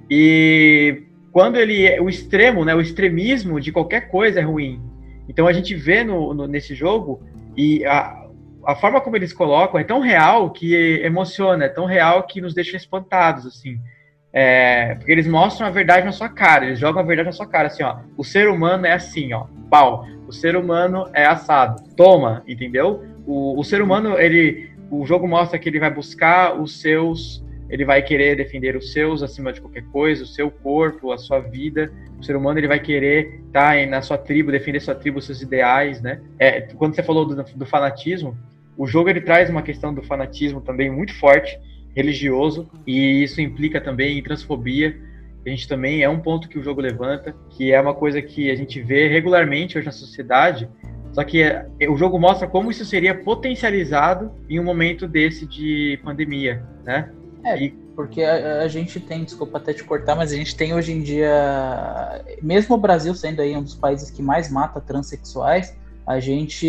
E 0.09 1.03
quando 1.33 1.57
ele 1.57 1.85
é 1.85 2.00
o 2.00 2.09
extremo, 2.09 2.65
né, 2.65 2.73
o 2.73 2.81
extremismo 2.81 3.61
de 3.61 3.73
qualquer 3.73 4.03
coisa 4.09 4.38
é 4.38 4.45
ruim. 4.45 4.81
Então 5.28 5.47
a 5.47 5.52
gente 5.52 5.75
vê 5.75 6.04
no, 6.04 6.33
no, 6.35 6.47
nesse 6.47 6.75
jogo 6.75 7.23
e 7.56 7.85
a, 7.85 8.26
a 8.64 8.75
forma 8.75 9.00
como 9.00 9.16
eles 9.16 9.33
colocam 9.33 9.78
é 9.78 9.85
tão 9.85 10.00
real 10.00 10.50
que 10.50 10.75
emociona, 11.02 11.64
é 11.64 11.68
tão 11.68 11.85
real 11.87 12.25
que 12.25 12.40
nos 12.40 12.54
deixa 12.54 12.76
espantados, 12.76 13.47
assim. 13.47 13.78
É, 14.33 14.97
porque 14.97 15.12
eles 15.12 15.26
mostram 15.26 15.66
a 15.66 15.71
verdade 15.71 16.04
na 16.04 16.12
sua 16.12 16.28
cara, 16.28 16.66
eles 16.66 16.78
jogam 16.78 17.00
a 17.00 17.06
verdade 17.06 17.26
na 17.26 17.33
sua 17.33 17.47
cara, 17.47 17.68
assim, 17.68 17.83
ó. 17.83 17.99
O 18.18 18.25
ser 18.25 18.49
humano 18.49 18.85
é 18.85 18.92
assim, 18.92 19.33
ó. 19.33 19.47
Pau. 19.71 20.04
O 20.28 20.33
ser 20.33 20.56
humano 20.56 21.09
é 21.14 21.25
assado. 21.25 21.83
Toma, 21.97 22.42
entendeu? 22.47 23.02
O, 23.25 23.59
o 23.59 23.64
ser 23.64 23.80
humano, 23.80 24.18
ele. 24.18 24.71
O 24.90 25.06
jogo 25.06 25.26
mostra 25.26 25.59
que 25.59 25.68
ele 25.68 25.80
vai 25.80 25.90
buscar 25.90 26.61
os 26.61 26.80
seus 26.80 27.46
ele 27.68 27.85
vai 27.85 28.02
querer 28.02 28.37
defender 28.37 28.76
os 28.76 28.92
seus 28.92 29.23
acima 29.23 29.52
de 29.52 29.61
qualquer 29.61 29.85
coisa, 29.87 30.23
o 30.23 30.26
seu 30.26 30.50
corpo, 30.50 31.12
a 31.12 31.18
sua 31.18 31.40
vida. 31.40 31.92
O 32.18 32.23
ser 32.23 32.37
humano 32.37 32.58
ele 32.58 32.68
vai 32.68 32.78
querer 32.78 33.40
estar 33.46 33.76
tá 33.76 33.87
na 33.87 34.02
sua 34.02 34.16
tribo, 34.16 34.52
defender 34.52 34.80
sua 34.80 34.94
tribo, 34.94 35.20
seus 35.20 35.42
ideais, 35.42 36.00
né? 36.00 36.20
É, 36.38 36.61
quando 36.61 36.94
você 36.94 37.02
falou 37.02 37.25
do, 37.25 37.35
do, 37.35 37.66
fanatismo, 37.66 38.37
o 38.76 38.87
jogo 38.87 39.11
ele 39.11 39.20
traz 39.20 39.50
uma 39.50 39.62
questão 39.62 39.92
do 39.92 40.02
fanatismo 40.02 40.61
também 40.61 40.90
muito 40.90 41.14
forte, 41.18 41.58
religioso, 41.94 42.70
e 42.87 43.23
isso 43.23 43.40
implica 43.40 43.80
também 43.80 44.18
em 44.18 44.23
transfobia. 44.23 44.96
A 45.44 45.49
gente 45.49 45.68
também 45.68 46.02
é 46.02 46.08
um 46.08 46.20
ponto 46.20 46.49
que 46.49 46.58
o 46.58 46.62
jogo 46.62 46.80
levanta, 46.80 47.35
que 47.50 47.73
é 47.73 47.80
uma 47.80 47.94
coisa 47.94 48.20
que 48.20 48.50
a 48.50 48.54
gente 48.54 48.80
vê 48.80 49.08
regularmente 49.08 49.76
hoje 49.76 49.87
na 49.87 49.92
sociedade. 49.92 50.68
Só 51.12 51.25
que 51.25 51.42
é, 51.42 51.66
o 51.88 51.96
jogo 51.96 52.18
mostra 52.18 52.46
como 52.46 52.70
isso 52.70 52.85
seria 52.85 53.14
potencializado 53.14 54.32
em 54.49 54.61
um 54.61 54.64
momento 54.64 55.08
desse 55.08 55.46
de 55.46 55.99
pandemia, 56.04 56.62
né? 56.85 57.11
É, 57.47 57.73
porque 57.95 58.23
a, 58.23 58.62
a, 58.62 58.69
gente 58.69 58.99
tem, 58.99 59.25
desculpa 59.25 59.59
até 59.59 59.73
te 59.73 59.85
cortar, 59.85 60.17
mas 60.17 60.33
a 60.33 60.37
gente 60.37 60.57
tem 60.57 60.75
hoje 60.75 60.93
em 60.93 61.00
dia, 61.00 62.25
mesmo 62.43 62.75
o 62.75 62.79
Brasil 62.79 63.15
sendo 63.15 63.41
aí 63.41 63.57
um 63.57 63.62
dos 63.62 63.76
países 63.76 64.11
que 64.11 64.21
mais 64.21 64.50
mata 64.50 64.81
transexuais, 64.81 65.73
a 66.07 66.21
gente, 66.21 66.67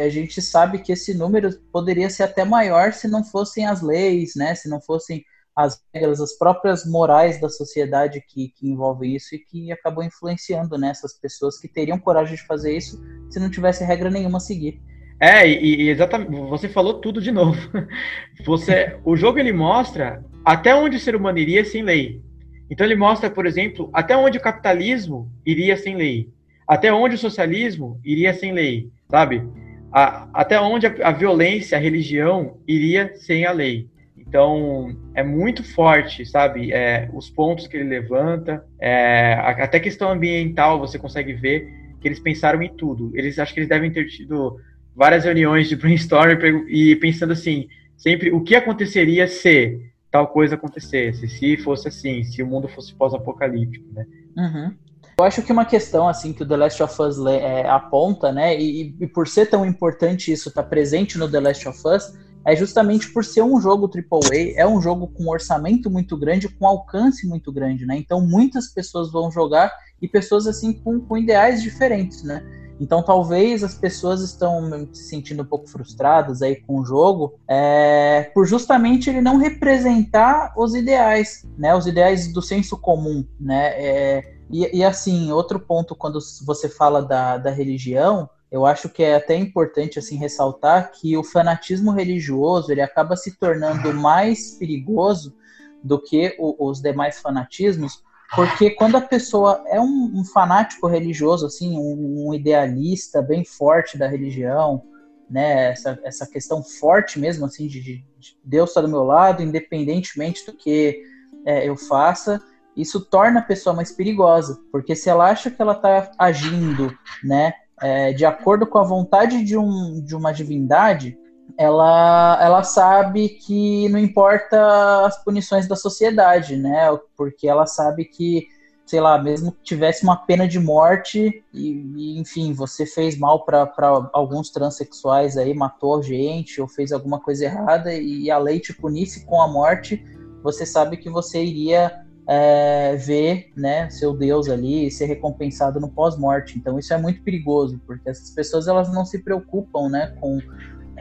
a 0.00 0.08
gente 0.08 0.40
sabe 0.40 0.78
que 0.78 0.92
esse 0.92 1.12
número 1.12 1.50
poderia 1.72 2.08
ser 2.08 2.22
até 2.22 2.44
maior 2.44 2.92
se 2.92 3.08
não 3.08 3.24
fossem 3.24 3.66
as 3.66 3.82
leis, 3.82 4.34
né? 4.36 4.54
Se 4.54 4.68
não 4.68 4.80
fossem 4.80 5.24
as 5.56 5.80
regras, 5.92 6.20
as 6.20 6.32
próprias 6.38 6.86
morais 6.86 7.40
da 7.40 7.48
sociedade 7.48 8.24
que, 8.26 8.48
que 8.48 8.68
envolvem 8.68 9.16
isso 9.16 9.34
e 9.34 9.38
que 9.38 9.72
acabam 9.72 10.04
influenciando 10.04 10.78
nessas 10.78 11.12
né, 11.14 11.18
pessoas 11.20 11.58
que 11.58 11.68
teriam 11.68 11.98
coragem 11.98 12.36
de 12.36 12.46
fazer 12.46 12.76
isso 12.76 13.02
se 13.28 13.38
não 13.38 13.50
tivesse 13.50 13.84
regra 13.84 14.08
nenhuma 14.08 14.38
a 14.38 14.40
seguir. 14.40 14.80
É, 15.22 15.48
e, 15.48 15.82
e, 15.82 15.88
exatamente, 15.88 16.32
você 16.32 16.68
falou 16.68 16.94
tudo 16.94 17.20
de 17.20 17.30
novo. 17.30 17.56
Você, 18.44 18.96
o 19.04 19.14
jogo 19.14 19.38
ele 19.38 19.52
mostra 19.52 20.20
até 20.44 20.74
onde 20.74 20.96
o 20.96 20.98
ser 20.98 21.14
humano 21.14 21.38
iria 21.38 21.64
sem 21.64 21.80
lei. 21.80 22.20
Então 22.68 22.84
ele 22.84 22.96
mostra, 22.96 23.30
por 23.30 23.46
exemplo, 23.46 23.88
até 23.92 24.16
onde 24.16 24.38
o 24.38 24.40
capitalismo 24.40 25.30
iria 25.46 25.76
sem 25.76 25.94
lei, 25.94 26.28
até 26.66 26.92
onde 26.92 27.14
o 27.14 27.18
socialismo 27.18 28.00
iria 28.04 28.34
sem 28.34 28.50
lei, 28.50 28.90
sabe? 29.08 29.44
A, 29.92 30.28
até 30.34 30.60
onde 30.60 30.88
a, 30.88 30.94
a 31.04 31.12
violência, 31.12 31.78
a 31.78 31.80
religião 31.80 32.56
iria 32.66 33.12
sem 33.14 33.46
a 33.46 33.52
lei. 33.52 33.86
Então, 34.18 34.96
é 35.14 35.22
muito 35.22 35.62
forte, 35.62 36.26
sabe? 36.26 36.72
É, 36.72 37.08
os 37.14 37.30
pontos 37.30 37.68
que 37.68 37.76
ele 37.76 37.88
levanta, 37.88 38.64
é, 38.80 39.34
até 39.34 39.78
questão 39.78 40.10
ambiental 40.10 40.80
você 40.80 40.98
consegue 40.98 41.32
ver 41.32 41.68
que 42.00 42.08
eles 42.08 42.18
pensaram 42.18 42.60
em 42.60 42.74
tudo. 42.74 43.12
Eles 43.14 43.38
acho 43.38 43.54
que 43.54 43.60
eles 43.60 43.68
devem 43.68 43.92
ter 43.92 44.06
tido 44.08 44.58
várias 44.94 45.24
reuniões 45.24 45.68
de 45.68 45.76
brainstorming 45.76 46.66
e 46.68 46.96
pensando 46.96 47.32
assim, 47.32 47.68
sempre 47.96 48.30
o 48.32 48.42
que 48.42 48.54
aconteceria 48.54 49.26
se 49.26 49.80
tal 50.10 50.28
coisa 50.28 50.54
acontecesse, 50.54 51.26
se 51.26 51.56
fosse 51.56 51.88
assim, 51.88 52.22
se 52.22 52.42
o 52.42 52.46
mundo 52.46 52.68
fosse 52.68 52.94
pós-apocalíptico, 52.94 53.86
né? 53.92 54.06
Uhum. 54.36 54.74
Eu 55.18 55.24
acho 55.24 55.42
que 55.42 55.52
uma 55.52 55.64
questão 55.64 56.08
assim 56.08 56.32
que 56.32 56.42
o 56.42 56.48
The 56.48 56.56
Last 56.56 56.82
of 56.82 57.02
Us 57.02 57.26
é, 57.26 57.68
aponta, 57.68 58.32
né, 58.32 58.58
e, 58.58 58.94
e, 59.00 59.06
por 59.06 59.28
ser 59.28 59.46
tão 59.46 59.64
importante 59.64 60.32
isso 60.32 60.48
estar 60.48 60.62
tá 60.62 60.68
presente 60.68 61.16
no 61.16 61.30
The 61.30 61.40
Last 61.40 61.68
of 61.68 61.80
Us, 61.86 62.12
é 62.44 62.56
justamente 62.56 63.12
por 63.12 63.24
ser 63.24 63.42
um 63.42 63.60
jogo 63.60 63.88
AAA, 63.88 64.54
é 64.56 64.66
um 64.66 64.80
jogo 64.80 65.06
com 65.06 65.28
orçamento 65.28 65.90
muito 65.90 66.16
grande, 66.16 66.48
com 66.48 66.66
alcance 66.66 67.26
muito 67.26 67.52
grande, 67.52 67.86
né? 67.86 67.96
Então 67.96 68.20
muitas 68.20 68.68
pessoas 68.68 69.12
vão 69.12 69.30
jogar 69.30 69.72
e 70.00 70.08
pessoas 70.08 70.46
assim 70.46 70.72
com, 70.72 71.00
com 71.00 71.16
ideais 71.16 71.62
diferentes, 71.62 72.22
né? 72.24 72.44
Então 72.80 73.02
talvez 73.02 73.62
as 73.62 73.74
pessoas 73.74 74.20
estão 74.22 74.88
se 74.92 75.04
sentindo 75.04 75.42
um 75.42 75.46
pouco 75.46 75.68
frustradas 75.68 76.42
aí 76.42 76.56
com 76.56 76.80
o 76.80 76.84
jogo, 76.84 77.38
é, 77.48 78.30
por 78.34 78.46
justamente 78.46 79.08
ele 79.08 79.20
não 79.20 79.36
representar 79.36 80.52
os 80.56 80.74
ideais, 80.74 81.46
né? 81.56 81.74
Os 81.74 81.86
ideais 81.86 82.32
do 82.32 82.42
senso 82.42 82.76
comum, 82.76 83.24
né? 83.38 83.68
É, 83.76 84.34
e, 84.50 84.78
e, 84.78 84.84
assim, 84.84 85.32
outro 85.32 85.58
ponto 85.58 85.94
quando 85.94 86.18
você 86.44 86.68
fala 86.68 87.00
da, 87.02 87.38
da 87.38 87.50
religião, 87.50 88.28
eu 88.50 88.66
acho 88.66 88.90
que 88.90 89.02
é 89.02 89.16
até 89.16 89.34
importante 89.34 89.98
assim 89.98 90.18
ressaltar 90.18 90.92
que 90.92 91.16
o 91.16 91.24
fanatismo 91.24 91.90
religioso 91.90 92.70
ele 92.70 92.82
acaba 92.82 93.16
se 93.16 93.38
tornando 93.38 93.94
mais 93.94 94.58
perigoso 94.58 95.34
do 95.82 95.98
que 95.98 96.36
o, 96.38 96.68
os 96.68 96.82
demais 96.82 97.18
fanatismos, 97.18 98.02
porque 98.34 98.70
quando 98.70 98.96
a 98.96 99.00
pessoa 99.00 99.62
é 99.66 99.80
um, 99.80 100.10
um 100.14 100.24
fanático 100.24 100.86
religioso, 100.86 101.46
assim, 101.46 101.76
um, 101.76 102.28
um, 102.28 102.34
idealista 102.34 103.20
bem 103.20 103.44
forte 103.44 103.98
da 103.98 104.08
religião, 104.08 104.82
né, 105.28 105.70
essa, 105.70 105.98
essa 106.02 106.26
questão 106.26 106.62
forte 106.62 107.18
mesmo, 107.18 107.44
assim, 107.44 107.66
de, 107.66 107.80
de 107.80 108.04
Deus 108.42 108.70
está 108.70 108.80
do 108.80 108.88
meu 108.88 109.02
lado, 109.02 109.42
independentemente 109.42 110.46
do 110.46 110.52
que 110.52 111.02
é, 111.44 111.68
eu 111.68 111.76
faça, 111.76 112.40
isso 112.76 113.04
torna 113.04 113.40
a 113.40 113.44
pessoa 113.44 113.76
mais 113.76 113.92
perigosa, 113.92 114.58
porque 114.70 114.94
se 114.94 115.10
ela 115.10 115.28
acha 115.28 115.50
que 115.50 115.60
ela 115.60 115.72
está 115.72 116.10
agindo, 116.18 116.96
né, 117.22 117.52
é, 117.80 118.12
de 118.12 118.24
acordo 118.24 118.66
com 118.66 118.78
a 118.78 118.84
vontade 118.84 119.44
de, 119.44 119.58
um, 119.58 120.02
de 120.02 120.16
uma 120.16 120.32
divindade, 120.32 121.18
ela, 121.58 122.38
ela 122.40 122.62
sabe 122.62 123.28
que 123.28 123.88
não 123.88 123.98
importa 123.98 125.06
as 125.06 125.22
punições 125.22 125.68
da 125.68 125.76
sociedade, 125.76 126.56
né? 126.56 126.88
Porque 127.16 127.48
ela 127.48 127.66
sabe 127.66 128.04
que, 128.04 128.46
sei 128.86 129.00
lá, 129.00 129.20
mesmo 129.20 129.52
que 129.52 129.62
tivesse 129.62 130.04
uma 130.04 130.16
pena 130.16 130.46
de 130.46 130.58
morte, 130.58 131.44
e, 131.52 131.70
e 131.96 132.18
enfim, 132.18 132.52
você 132.52 132.86
fez 132.86 133.18
mal 133.18 133.44
para 133.44 133.70
alguns 134.12 134.50
transexuais 134.50 135.36
aí, 135.36 135.54
matou 135.54 136.02
gente 136.02 136.60
ou 136.60 136.68
fez 136.68 136.92
alguma 136.92 137.20
coisa 137.20 137.44
errada, 137.44 137.92
e 137.92 138.30
a 138.30 138.38
lei 138.38 138.60
te 138.60 138.72
punisse 138.74 139.24
com 139.26 139.40
a 139.40 139.48
morte, 139.48 140.04
você 140.42 140.66
sabe 140.66 140.96
que 140.96 141.08
você 141.08 141.42
iria 141.42 142.02
é, 142.28 142.96
ver 142.96 143.50
né, 143.56 143.90
seu 143.90 144.14
Deus 144.14 144.48
ali 144.48 144.90
ser 144.90 145.06
recompensado 145.06 145.80
no 145.80 145.88
pós-morte. 145.88 146.58
Então 146.58 146.78
isso 146.78 146.92
é 146.92 146.98
muito 146.98 147.22
perigoso, 147.22 147.80
porque 147.86 148.08
essas 148.08 148.30
pessoas 148.30 148.68
elas 148.68 148.92
não 148.92 149.04
se 149.04 149.22
preocupam 149.22 149.88
né, 149.88 150.14
com, 150.20 150.38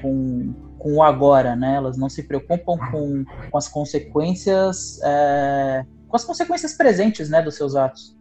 com, 0.02 0.54
com 0.78 0.96
o 0.96 1.04
agora, 1.04 1.56
né? 1.56 1.76
elas 1.76 1.98
não 1.98 2.10
se 2.10 2.24
preocupam 2.24 2.78
com, 2.92 3.26
com 3.50 3.58
as 3.58 3.68
consequências 3.68 5.00
é, 5.04 5.86
com 6.08 6.16
as 6.16 6.26
consequências 6.26 6.74
presentes 6.74 7.30
né, 7.30 7.42
dos 7.42 7.56
seus 7.56 7.76
atos. 7.76 8.16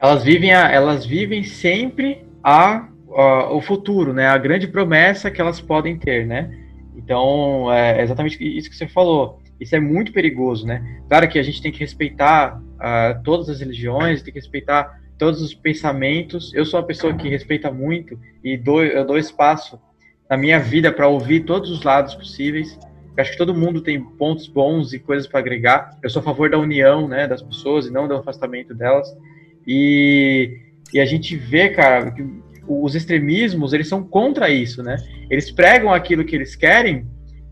Elas 0.00 0.24
vivem, 0.24 0.52
a, 0.52 0.70
elas 0.70 1.06
vivem 1.06 1.44
sempre 1.44 2.26
a, 2.42 2.88
a, 3.14 3.52
o 3.52 3.60
futuro, 3.60 4.12
né? 4.12 4.26
a 4.26 4.36
grande 4.36 4.66
promessa 4.66 5.30
que 5.30 5.40
elas 5.40 5.60
podem 5.60 5.98
ter. 5.98 6.26
Né? 6.26 6.50
Então, 6.96 7.72
é 7.72 8.02
exatamente 8.02 8.42
isso 8.42 8.68
que 8.68 8.76
você 8.76 8.88
falou 8.88 9.40
isso 9.60 9.74
é 9.74 9.80
muito 9.80 10.12
perigoso, 10.12 10.66
né? 10.66 11.00
Claro 11.08 11.28
que 11.28 11.38
a 11.38 11.42
gente 11.42 11.62
tem 11.62 11.72
que 11.72 11.80
respeitar 11.80 12.58
uh, 12.58 13.22
todas 13.22 13.48
as 13.48 13.60
religiões, 13.60 14.22
tem 14.22 14.32
que 14.32 14.38
respeitar 14.38 15.00
todos 15.18 15.40
os 15.40 15.54
pensamentos. 15.54 16.52
Eu 16.54 16.64
sou 16.66 16.78
uma 16.78 16.86
pessoa 16.86 17.14
que 17.14 17.28
respeita 17.28 17.70
muito 17.70 18.18
e 18.44 18.56
dou, 18.56 18.84
eu 18.84 19.04
dou 19.04 19.16
espaço 19.16 19.80
na 20.28 20.36
minha 20.36 20.58
vida 20.58 20.92
para 20.92 21.08
ouvir 21.08 21.40
todos 21.40 21.70
os 21.70 21.82
lados 21.82 22.14
possíveis. 22.14 22.78
Eu 23.16 23.22
acho 23.22 23.32
que 23.32 23.38
todo 23.38 23.54
mundo 23.54 23.80
tem 23.80 24.02
pontos 24.02 24.46
bons 24.46 24.92
e 24.92 24.98
coisas 24.98 25.26
para 25.26 25.40
agregar. 25.40 25.96
Eu 26.02 26.10
sou 26.10 26.20
a 26.20 26.24
favor 26.24 26.50
da 26.50 26.58
união, 26.58 27.08
né, 27.08 27.26
das 27.26 27.42
pessoas 27.42 27.86
e 27.86 27.90
não 27.90 28.06
do 28.06 28.14
afastamento 28.14 28.74
delas. 28.74 29.08
E, 29.66 30.58
e 30.92 31.00
a 31.00 31.06
gente 31.06 31.34
vê, 31.36 31.70
cara, 31.70 32.10
que 32.10 32.22
os 32.68 32.94
extremismos, 32.94 33.72
eles 33.72 33.88
são 33.88 34.02
contra 34.02 34.50
isso, 34.50 34.82
né? 34.82 34.96
Eles 35.30 35.50
pregam 35.50 35.92
aquilo 35.92 36.24
que 36.24 36.34
eles 36.34 36.56
querem 36.56 37.06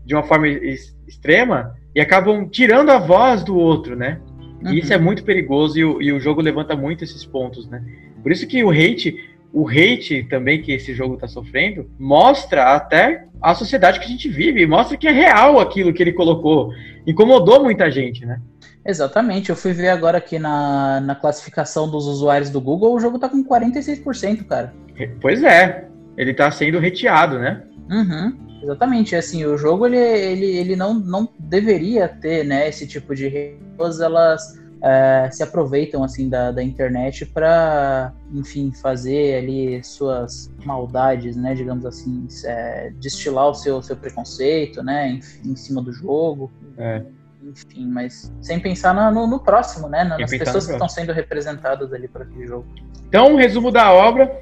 de 0.05 0.13
uma 0.13 0.23
forma 0.23 0.47
extrema 0.47 1.73
e 1.95 2.01
acabam 2.01 2.47
tirando 2.47 2.89
a 2.89 2.99
voz 2.99 3.43
do 3.43 3.55
outro, 3.55 3.95
né? 3.95 4.19
Uhum. 4.61 4.73
E 4.73 4.79
isso 4.79 4.93
é 4.93 4.97
muito 4.97 5.23
perigoso 5.23 5.79
e 5.79 5.85
o, 5.85 6.01
e 6.01 6.11
o 6.11 6.19
jogo 6.19 6.41
levanta 6.41 6.75
muito 6.75 7.03
esses 7.03 7.25
pontos, 7.25 7.67
né? 7.67 7.83
Por 8.21 8.31
isso 8.31 8.45
que 8.47 8.63
o 8.63 8.71
hate, 8.71 9.17
o 9.55 9.69
hate 9.69 10.23
também 10.23 10.61
que 10.61 10.73
esse 10.73 10.93
jogo 10.93 11.13
está 11.13 11.29
sofrendo, 11.29 11.89
mostra 11.97 12.75
até 12.75 13.25
a 13.41 13.55
sociedade 13.55 14.01
que 14.01 14.05
a 14.05 14.09
gente 14.09 14.27
vive, 14.27 14.67
mostra 14.67 14.97
que 14.97 15.07
é 15.07 15.11
real 15.11 15.61
aquilo 15.61 15.93
que 15.93 16.03
ele 16.03 16.11
colocou. 16.11 16.73
Incomodou 17.07 17.63
muita 17.63 17.89
gente, 17.89 18.25
né? 18.25 18.41
Exatamente, 18.85 19.49
eu 19.49 19.55
fui 19.55 19.71
ver 19.71 19.87
agora 19.87 20.17
aqui 20.17 20.37
na, 20.37 20.99
na 20.99 21.15
classificação 21.15 21.89
dos 21.89 22.05
usuários 22.05 22.49
do 22.49 22.59
Google, 22.59 22.93
o 22.93 22.99
jogo 22.99 23.17
tá 23.17 23.29
com 23.29 23.45
46%, 23.45 24.45
cara. 24.45 24.73
Pois 25.21 25.41
é, 25.41 25.87
ele 26.17 26.33
tá 26.33 26.51
sendo 26.51 26.77
reteado, 26.77 27.39
né? 27.39 27.63
Uhum. 27.89 28.37
Exatamente, 28.61 29.15
assim, 29.15 29.45
o 29.45 29.57
jogo 29.57 29.85
ele, 29.85 29.97
ele, 29.97 30.57
ele 30.57 30.75
não, 30.75 30.93
não 30.93 31.29
deveria 31.39 32.09
ter, 32.09 32.43
né, 32.43 32.67
esse 32.67 32.85
tipo 32.85 33.15
de 33.15 33.55
elas 33.79 34.59
é, 34.85 35.31
se 35.31 35.41
aproveitam, 35.41 36.03
assim, 36.03 36.29
da, 36.29 36.51
da 36.51 36.61
internet 36.61 37.25
para, 37.25 38.13
enfim, 38.31 38.71
fazer 38.71 39.39
ali 39.39 39.83
suas 39.83 40.53
maldades, 40.63 41.35
né, 41.35 41.55
digamos 41.55 41.87
assim, 41.87 42.27
é, 42.45 42.91
destilar 43.01 43.49
o 43.49 43.53
seu, 43.55 43.81
seu 43.81 43.97
preconceito, 43.97 44.83
né, 44.83 45.09
em, 45.09 45.49
em 45.49 45.55
cima 45.55 45.81
do 45.81 45.91
jogo. 45.91 46.51
É. 46.77 47.01
Enfim, 47.41 47.87
mas 47.87 48.31
sem 48.41 48.59
pensar 48.59 48.93
no, 49.11 49.25
no 49.25 49.39
próximo, 49.39 49.89
né, 49.89 50.03
nas 50.03 50.29
pessoas 50.29 50.67
que 50.67 50.73
estão 50.73 50.87
sendo 50.87 51.11
representadas 51.11 51.91
ali 51.91 52.07
para 52.07 52.23
aquele 52.23 52.45
jogo. 52.45 52.67
Então, 53.07 53.35
resumo 53.35 53.71
da 53.71 53.91
obra, 53.91 54.39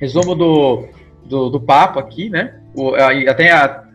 resumo 0.00 0.34
do, 0.34 0.88
do, 1.26 1.50
do 1.50 1.60
papo 1.60 1.98
aqui, 1.98 2.30
né, 2.30 2.58
o, 2.74 2.94
até 3.28 3.52
a, 3.52 3.86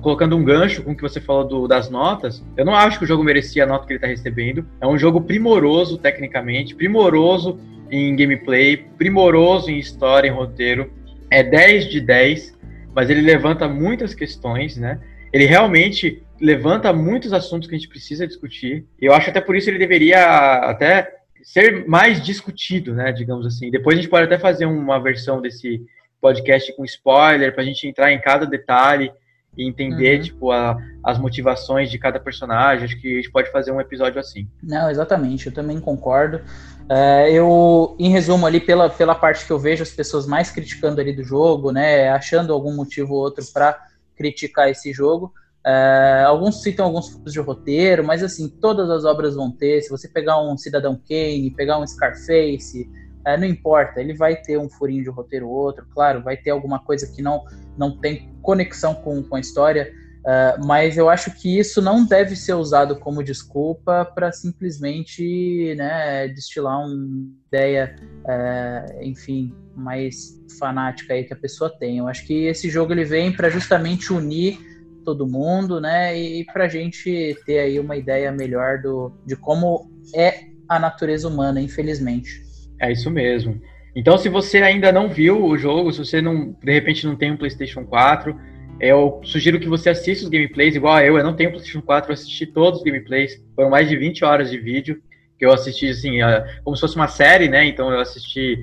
colocando 0.00 0.36
um 0.36 0.44
gancho 0.44 0.82
com 0.82 0.92
o 0.92 0.96
que 0.96 1.02
você 1.02 1.20
falou 1.20 1.44
do, 1.44 1.68
das 1.68 1.90
notas, 1.90 2.44
eu 2.56 2.64
não 2.64 2.74
acho 2.74 2.98
que 2.98 3.04
o 3.04 3.08
jogo 3.08 3.24
merecia 3.24 3.64
a 3.64 3.66
nota 3.66 3.86
que 3.86 3.92
ele 3.92 3.98
está 3.98 4.06
recebendo. 4.06 4.64
É 4.80 4.86
um 4.86 4.98
jogo 4.98 5.20
primoroso 5.20 5.98
tecnicamente, 5.98 6.74
primoroso 6.74 7.58
em 7.90 8.14
gameplay, 8.16 8.76
primoroso 8.76 9.70
em 9.70 9.78
história, 9.78 10.28
em 10.28 10.32
roteiro. 10.32 10.92
É 11.30 11.42
10 11.42 11.86
de 11.86 12.00
10, 12.00 12.58
mas 12.94 13.10
ele 13.10 13.20
levanta 13.20 13.68
muitas 13.68 14.14
questões, 14.14 14.76
né? 14.76 15.00
Ele 15.32 15.46
realmente 15.46 16.22
levanta 16.40 16.92
muitos 16.92 17.32
assuntos 17.32 17.68
que 17.68 17.74
a 17.74 17.78
gente 17.78 17.88
precisa 17.88 18.26
discutir. 18.26 18.84
Eu 19.00 19.14
acho 19.14 19.30
até 19.30 19.40
por 19.40 19.56
isso 19.56 19.70
ele 19.70 19.78
deveria 19.78 20.20
até 20.58 21.10
ser 21.42 21.86
mais 21.86 22.22
discutido, 22.22 22.94
né? 22.94 23.12
Digamos 23.12 23.46
assim. 23.46 23.70
Depois 23.70 23.96
a 23.96 24.00
gente 24.00 24.10
pode 24.10 24.26
até 24.26 24.38
fazer 24.38 24.66
uma 24.66 25.00
versão 25.00 25.40
desse 25.40 25.82
podcast 26.20 26.74
com 26.76 26.84
spoiler, 26.84 27.52
para 27.52 27.62
a 27.62 27.66
gente 27.66 27.86
entrar 27.86 28.12
em 28.12 28.20
cada 28.20 28.46
detalhe 28.46 29.10
e 29.56 29.68
entender, 29.68 30.18
uhum. 30.18 30.22
tipo, 30.22 30.50
a, 30.50 30.78
as 31.04 31.18
motivações 31.18 31.90
de 31.90 31.98
cada 31.98 32.18
personagem. 32.18 32.84
Acho 32.84 33.00
que 33.00 33.12
a 33.12 33.16
gente 33.16 33.30
pode 33.30 33.50
fazer 33.50 33.70
um 33.70 33.80
episódio 33.80 34.18
assim. 34.18 34.48
Não, 34.62 34.90
exatamente, 34.90 35.46
eu 35.46 35.52
também 35.52 35.80
concordo. 35.80 36.40
É, 36.88 37.30
eu, 37.30 37.96
em 37.98 38.10
resumo, 38.10 38.46
ali, 38.46 38.60
pela, 38.60 38.88
pela 38.88 39.14
parte 39.14 39.46
que 39.46 39.52
eu 39.52 39.58
vejo 39.58 39.82
as 39.82 39.90
pessoas 39.90 40.26
mais 40.26 40.50
criticando 40.50 41.00
ali 41.00 41.12
do 41.12 41.22
jogo, 41.22 41.70
né, 41.70 42.08
achando 42.10 42.52
algum 42.52 42.74
motivo 42.74 43.14
ou 43.14 43.20
outro 43.20 43.44
para 43.52 43.78
criticar 44.16 44.70
esse 44.70 44.92
jogo, 44.92 45.32
é, 45.64 46.24
alguns 46.26 46.60
citam 46.60 46.86
alguns 46.86 47.08
tipos 47.08 47.32
de 47.32 47.40
roteiro, 47.40 48.04
mas 48.04 48.22
assim, 48.22 48.48
todas 48.48 48.90
as 48.90 49.04
obras 49.04 49.34
vão 49.34 49.50
ter. 49.50 49.80
Se 49.82 49.90
você 49.90 50.08
pegar 50.08 50.40
um 50.40 50.56
Cidadão 50.56 50.96
Kane, 50.96 51.54
pegar 51.56 51.78
um 51.78 51.86
Scarface, 51.86 52.90
é, 53.24 53.36
não 53.36 53.46
importa, 53.46 54.00
ele 54.00 54.14
vai 54.14 54.34
ter 54.36 54.58
um 54.58 54.68
furinho 54.68 55.04
de 55.04 55.10
roteiro 55.10 55.48
ou 55.48 55.54
outro, 55.54 55.86
claro, 55.94 56.22
vai 56.22 56.36
ter 56.36 56.50
alguma 56.50 56.80
coisa 56.80 57.06
que 57.06 57.22
não, 57.22 57.44
não 57.78 57.96
tem 57.96 58.31
conexão 58.42 58.94
com, 58.94 59.22
com 59.22 59.36
a 59.36 59.40
história, 59.40 59.92
uh, 60.20 60.66
mas 60.66 60.96
eu 60.96 61.08
acho 61.08 61.30
que 61.40 61.58
isso 61.58 61.80
não 61.80 62.04
deve 62.04 62.36
ser 62.36 62.54
usado 62.54 62.96
como 62.96 63.22
desculpa 63.22 64.04
para 64.04 64.32
simplesmente 64.32 65.74
né, 65.76 66.28
destilar 66.28 66.84
uma 66.84 67.30
ideia, 67.48 67.96
uh, 68.24 69.02
enfim, 69.02 69.54
mais 69.74 70.38
fanática 70.58 71.14
aí 71.14 71.24
que 71.24 71.32
a 71.32 71.36
pessoa 71.36 71.70
tem. 71.70 71.98
Eu 71.98 72.08
acho 72.08 72.26
que 72.26 72.46
esse 72.46 72.68
jogo 72.68 72.92
ele 72.92 73.04
vem 73.04 73.32
para 73.32 73.48
justamente 73.48 74.12
unir 74.12 74.58
todo 75.04 75.26
mundo, 75.26 75.80
né, 75.80 76.16
e 76.16 76.44
para 76.44 76.64
a 76.64 76.68
gente 76.68 77.36
ter 77.44 77.58
aí 77.58 77.80
uma 77.80 77.96
ideia 77.96 78.30
melhor 78.30 78.80
do, 78.80 79.12
de 79.26 79.34
como 79.34 79.90
é 80.14 80.44
a 80.68 80.78
natureza 80.78 81.26
humana, 81.26 81.60
infelizmente. 81.60 82.42
É 82.80 82.90
isso 82.90 83.10
mesmo. 83.10 83.60
Então, 83.94 84.16
se 84.16 84.28
você 84.28 84.58
ainda 84.58 84.90
não 84.90 85.08
viu 85.08 85.44
o 85.44 85.56
jogo, 85.56 85.92
se 85.92 85.98
você 85.98 86.22
não, 86.22 86.56
de 86.62 86.72
repente 86.72 87.06
não 87.06 87.14
tem 87.14 87.30
um 87.30 87.36
PlayStation 87.36 87.84
4, 87.84 88.34
eu 88.80 89.20
sugiro 89.22 89.60
que 89.60 89.68
você 89.68 89.90
assista 89.90 90.24
os 90.24 90.30
gameplays, 90.30 90.74
igual 90.74 90.98
eu, 91.00 91.18
eu 91.18 91.24
não 91.24 91.36
tenho 91.36 91.50
PlayStation 91.50 91.82
4, 91.82 92.10
eu 92.10 92.14
assisti 92.14 92.46
todos 92.46 92.80
os 92.80 92.84
gameplays, 92.84 93.42
foram 93.54 93.70
mais 93.70 93.88
de 93.88 93.96
20 93.96 94.24
horas 94.24 94.50
de 94.50 94.58
vídeo, 94.58 95.00
que 95.38 95.44
eu 95.44 95.52
assisti, 95.52 95.88
assim, 95.88 96.18
como 96.64 96.74
se 96.74 96.80
fosse 96.80 96.96
uma 96.96 97.08
série, 97.08 97.48
né, 97.48 97.64
então 97.66 97.92
eu 97.92 98.00
assisti 98.00 98.58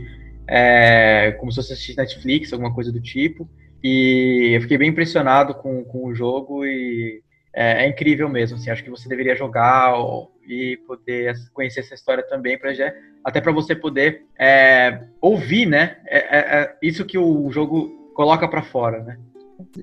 é, 0.47 1.35
como 1.39 1.51
se 1.51 1.57
fosse 1.57 1.73
assistir 1.73 1.95
Netflix, 1.95 2.51
alguma 2.51 2.73
coisa 2.73 2.91
do 2.91 2.99
tipo, 2.99 3.47
e 3.83 4.51
eu 4.55 4.61
fiquei 4.61 4.77
bem 4.77 4.89
impressionado 4.89 5.53
com, 5.53 5.83
com 5.83 6.07
o 6.07 6.13
jogo 6.13 6.65
e 6.65 7.21
é, 7.53 7.85
é 7.85 7.87
incrível 7.87 8.27
mesmo, 8.27 8.57
assim, 8.57 8.71
acho 8.71 8.83
que 8.83 8.89
você 8.89 9.07
deveria 9.07 9.35
jogar 9.35 9.93
e 10.49 10.77
poder 10.87 11.35
conhecer 11.53 11.81
essa 11.81 11.93
história 11.93 12.23
também, 12.27 12.57
para 12.57 12.71
até 13.23 13.39
para 13.39 13.51
você 13.51 13.75
poder 13.75 14.25
é, 14.37 15.03
ouvir, 15.21 15.67
né? 15.67 15.97
É, 16.07 16.17
é, 16.17 16.61
é, 16.61 16.77
isso 16.81 17.05
que 17.05 17.17
o 17.17 17.51
jogo 17.51 18.11
coloca 18.15 18.47
para 18.47 18.63
fora, 18.63 19.03
né? 19.03 19.19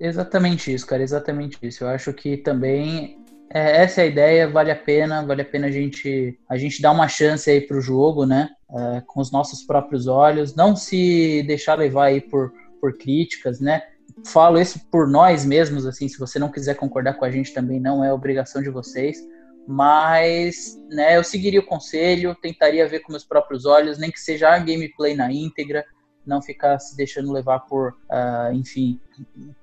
Exatamente 0.01 0.73
isso, 0.73 0.85
cara, 0.87 1.03
exatamente 1.03 1.59
isso. 1.63 1.85
Eu 1.85 1.89
acho 1.89 2.13
que 2.13 2.37
também 2.39 3.19
é, 3.49 3.83
essa 3.83 4.01
é 4.01 4.05
a 4.05 4.09
ideia, 4.09 4.49
vale 4.49 4.73
a 4.73 4.77
pena, 4.77 5.25
vale 5.25 5.43
a 5.43 5.45
pena 5.45 5.69
a 5.69 5.71
gente, 5.71 6.37
a 6.49 6.57
gente 6.57 6.83
dar 6.83 6.91
uma 6.91 7.07
chance 7.07 7.49
aí 7.49 7.61
pro 7.61 7.81
jogo, 7.81 8.27
né? 8.27 8.49
É, 8.69 9.03
com 9.07 9.21
os 9.21 9.31
nossos 9.31 9.63
próprios 9.63 10.09
olhos, 10.09 10.57
não 10.57 10.75
se 10.75 11.45
deixar 11.47 11.79
levar 11.79 12.07
aí 12.07 12.21
por, 12.21 12.53
por 12.81 12.99
críticas, 12.99 13.61
né? 13.61 13.83
Falo 14.27 14.59
isso 14.59 14.81
por 14.91 15.07
nós 15.07 15.45
mesmos, 15.45 15.87
assim, 15.87 16.09
se 16.09 16.19
você 16.19 16.39
não 16.41 16.51
quiser 16.51 16.75
concordar 16.75 17.15
com 17.15 17.25
a 17.25 17.31
gente 17.31 17.53
também, 17.53 17.79
não 17.79 18.03
é 18.03 18.13
obrigação 18.13 18.61
de 18.61 18.71
vocês 18.71 19.19
mas 19.67 20.81
né, 20.89 21.17
eu 21.17 21.25
seguiria 21.25 21.61
o 21.61 21.67
conselho, 21.67 22.37
tentaria 22.41 22.89
ver 22.89 23.01
com 23.01 23.13
meus 23.13 23.25
próprios 23.25 23.67
olhos, 23.67 23.99
nem 23.99 24.11
que 24.11 24.21
seja 24.21 24.51
a 24.51 24.59
gameplay 24.59 25.15
na 25.15 25.33
íntegra, 25.33 25.85
não 26.25 26.43
ficar 26.43 26.79
se 26.79 26.97
deixando 26.97 27.33
levar 27.33 27.61
por, 27.61 27.93
uh, 28.11 28.53
enfim, 28.53 29.01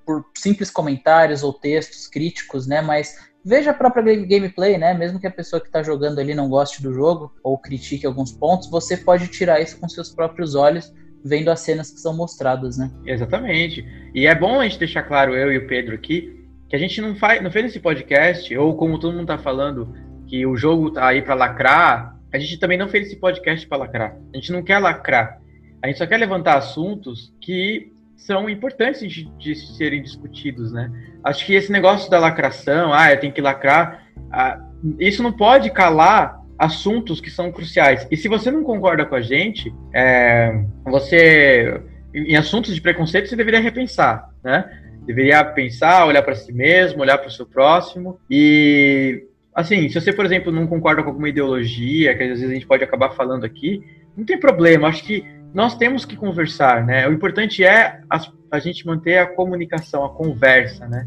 por 0.04 0.24
simples 0.36 0.70
comentários 0.70 1.42
ou 1.42 1.52
textos 1.52 2.06
críticos, 2.06 2.66
né? 2.66 2.80
Mas 2.80 3.16
veja 3.44 3.70
a 3.70 3.74
própria 3.74 4.02
gameplay, 4.24 4.78
né? 4.78 4.94
Mesmo 4.94 5.20
que 5.20 5.26
a 5.26 5.30
pessoa 5.30 5.60
que 5.60 5.66
está 5.66 5.82
jogando 5.82 6.18
ali 6.18 6.34
não 6.34 6.48
goste 6.48 6.82
do 6.82 6.92
jogo 6.92 7.32
ou 7.42 7.58
critique 7.58 8.06
alguns 8.06 8.32
pontos, 8.32 8.70
você 8.70 8.96
pode 8.96 9.28
tirar 9.28 9.60
isso 9.60 9.78
com 9.78 9.88
seus 9.88 10.10
próprios 10.10 10.54
olhos, 10.54 10.92
vendo 11.22 11.50
as 11.50 11.60
cenas 11.60 11.90
que 11.90 12.00
são 12.00 12.16
mostradas, 12.16 12.78
né? 12.78 12.90
Exatamente. 13.06 13.84
E 14.14 14.26
é 14.26 14.34
bom 14.34 14.60
a 14.60 14.64
gente 14.64 14.78
deixar 14.78 15.02
claro, 15.02 15.34
eu 15.34 15.52
e 15.52 15.58
o 15.58 15.66
Pedro 15.66 15.94
aqui, 15.94 16.43
que 16.74 16.76
a 16.76 16.78
gente 16.78 17.00
não, 17.00 17.14
faz, 17.14 17.40
não 17.40 17.52
fez 17.52 17.66
esse 17.66 17.78
podcast, 17.78 18.56
ou 18.56 18.74
como 18.74 18.98
todo 18.98 19.14
mundo 19.14 19.28
tá 19.28 19.38
falando, 19.38 19.94
que 20.26 20.44
o 20.44 20.56
jogo 20.56 20.90
tá 20.90 21.06
aí 21.06 21.22
para 21.22 21.34
lacrar, 21.36 22.16
a 22.32 22.38
gente 22.38 22.58
também 22.58 22.76
não 22.76 22.88
fez 22.88 23.06
esse 23.06 23.16
podcast 23.16 23.64
para 23.68 23.78
lacrar. 23.78 24.16
A 24.32 24.36
gente 24.36 24.50
não 24.50 24.60
quer 24.60 24.80
lacrar. 24.80 25.38
A 25.80 25.86
gente 25.86 25.98
só 25.98 26.06
quer 26.06 26.16
levantar 26.16 26.56
assuntos 26.56 27.32
que 27.40 27.92
são 28.16 28.50
importantes 28.50 29.08
de, 29.08 29.24
de 29.38 29.54
serem 29.54 30.02
discutidos, 30.02 30.72
né? 30.72 30.90
Acho 31.22 31.46
que 31.46 31.54
esse 31.54 31.70
negócio 31.70 32.10
da 32.10 32.18
lacração, 32.18 32.92
ah, 32.92 33.12
eu 33.12 33.20
tenho 33.20 33.32
que 33.32 33.40
lacrar, 33.40 34.08
ah, 34.32 34.60
isso 34.98 35.22
não 35.22 35.30
pode 35.30 35.70
calar 35.70 36.40
assuntos 36.58 37.20
que 37.20 37.30
são 37.30 37.52
cruciais. 37.52 38.04
E 38.10 38.16
se 38.16 38.26
você 38.26 38.50
não 38.50 38.64
concorda 38.64 39.06
com 39.06 39.14
a 39.14 39.20
gente, 39.20 39.72
é, 39.94 40.64
você 40.84 41.80
em 42.12 42.36
assuntos 42.36 42.74
de 42.74 42.80
preconceito 42.80 43.28
você 43.28 43.36
deveria 43.36 43.60
repensar, 43.60 44.28
né? 44.42 44.80
Deveria 45.04 45.44
pensar, 45.44 46.06
olhar 46.06 46.22
para 46.22 46.34
si 46.34 46.52
mesmo, 46.52 47.02
olhar 47.02 47.18
para 47.18 47.28
o 47.28 47.30
seu 47.30 47.46
próximo. 47.46 48.18
E, 48.30 49.24
assim, 49.54 49.88
se 49.88 50.00
você, 50.00 50.12
por 50.12 50.24
exemplo, 50.24 50.50
não 50.52 50.66
concorda 50.66 51.02
com 51.02 51.10
alguma 51.10 51.28
ideologia, 51.28 52.16
que 52.16 52.22
às 52.22 52.28
vezes 52.30 52.50
a 52.50 52.54
gente 52.54 52.66
pode 52.66 52.82
acabar 52.82 53.10
falando 53.10 53.44
aqui, 53.44 53.82
não 54.16 54.24
tem 54.24 54.38
problema. 54.38 54.88
Acho 54.88 55.04
que 55.04 55.24
nós 55.52 55.76
temos 55.76 56.04
que 56.04 56.16
conversar, 56.16 56.84
né? 56.84 57.06
O 57.08 57.12
importante 57.12 57.62
é 57.62 58.00
a, 58.10 58.20
a 58.50 58.58
gente 58.58 58.86
manter 58.86 59.18
a 59.18 59.26
comunicação, 59.26 60.04
a 60.04 60.10
conversa, 60.10 60.86
né? 60.88 61.06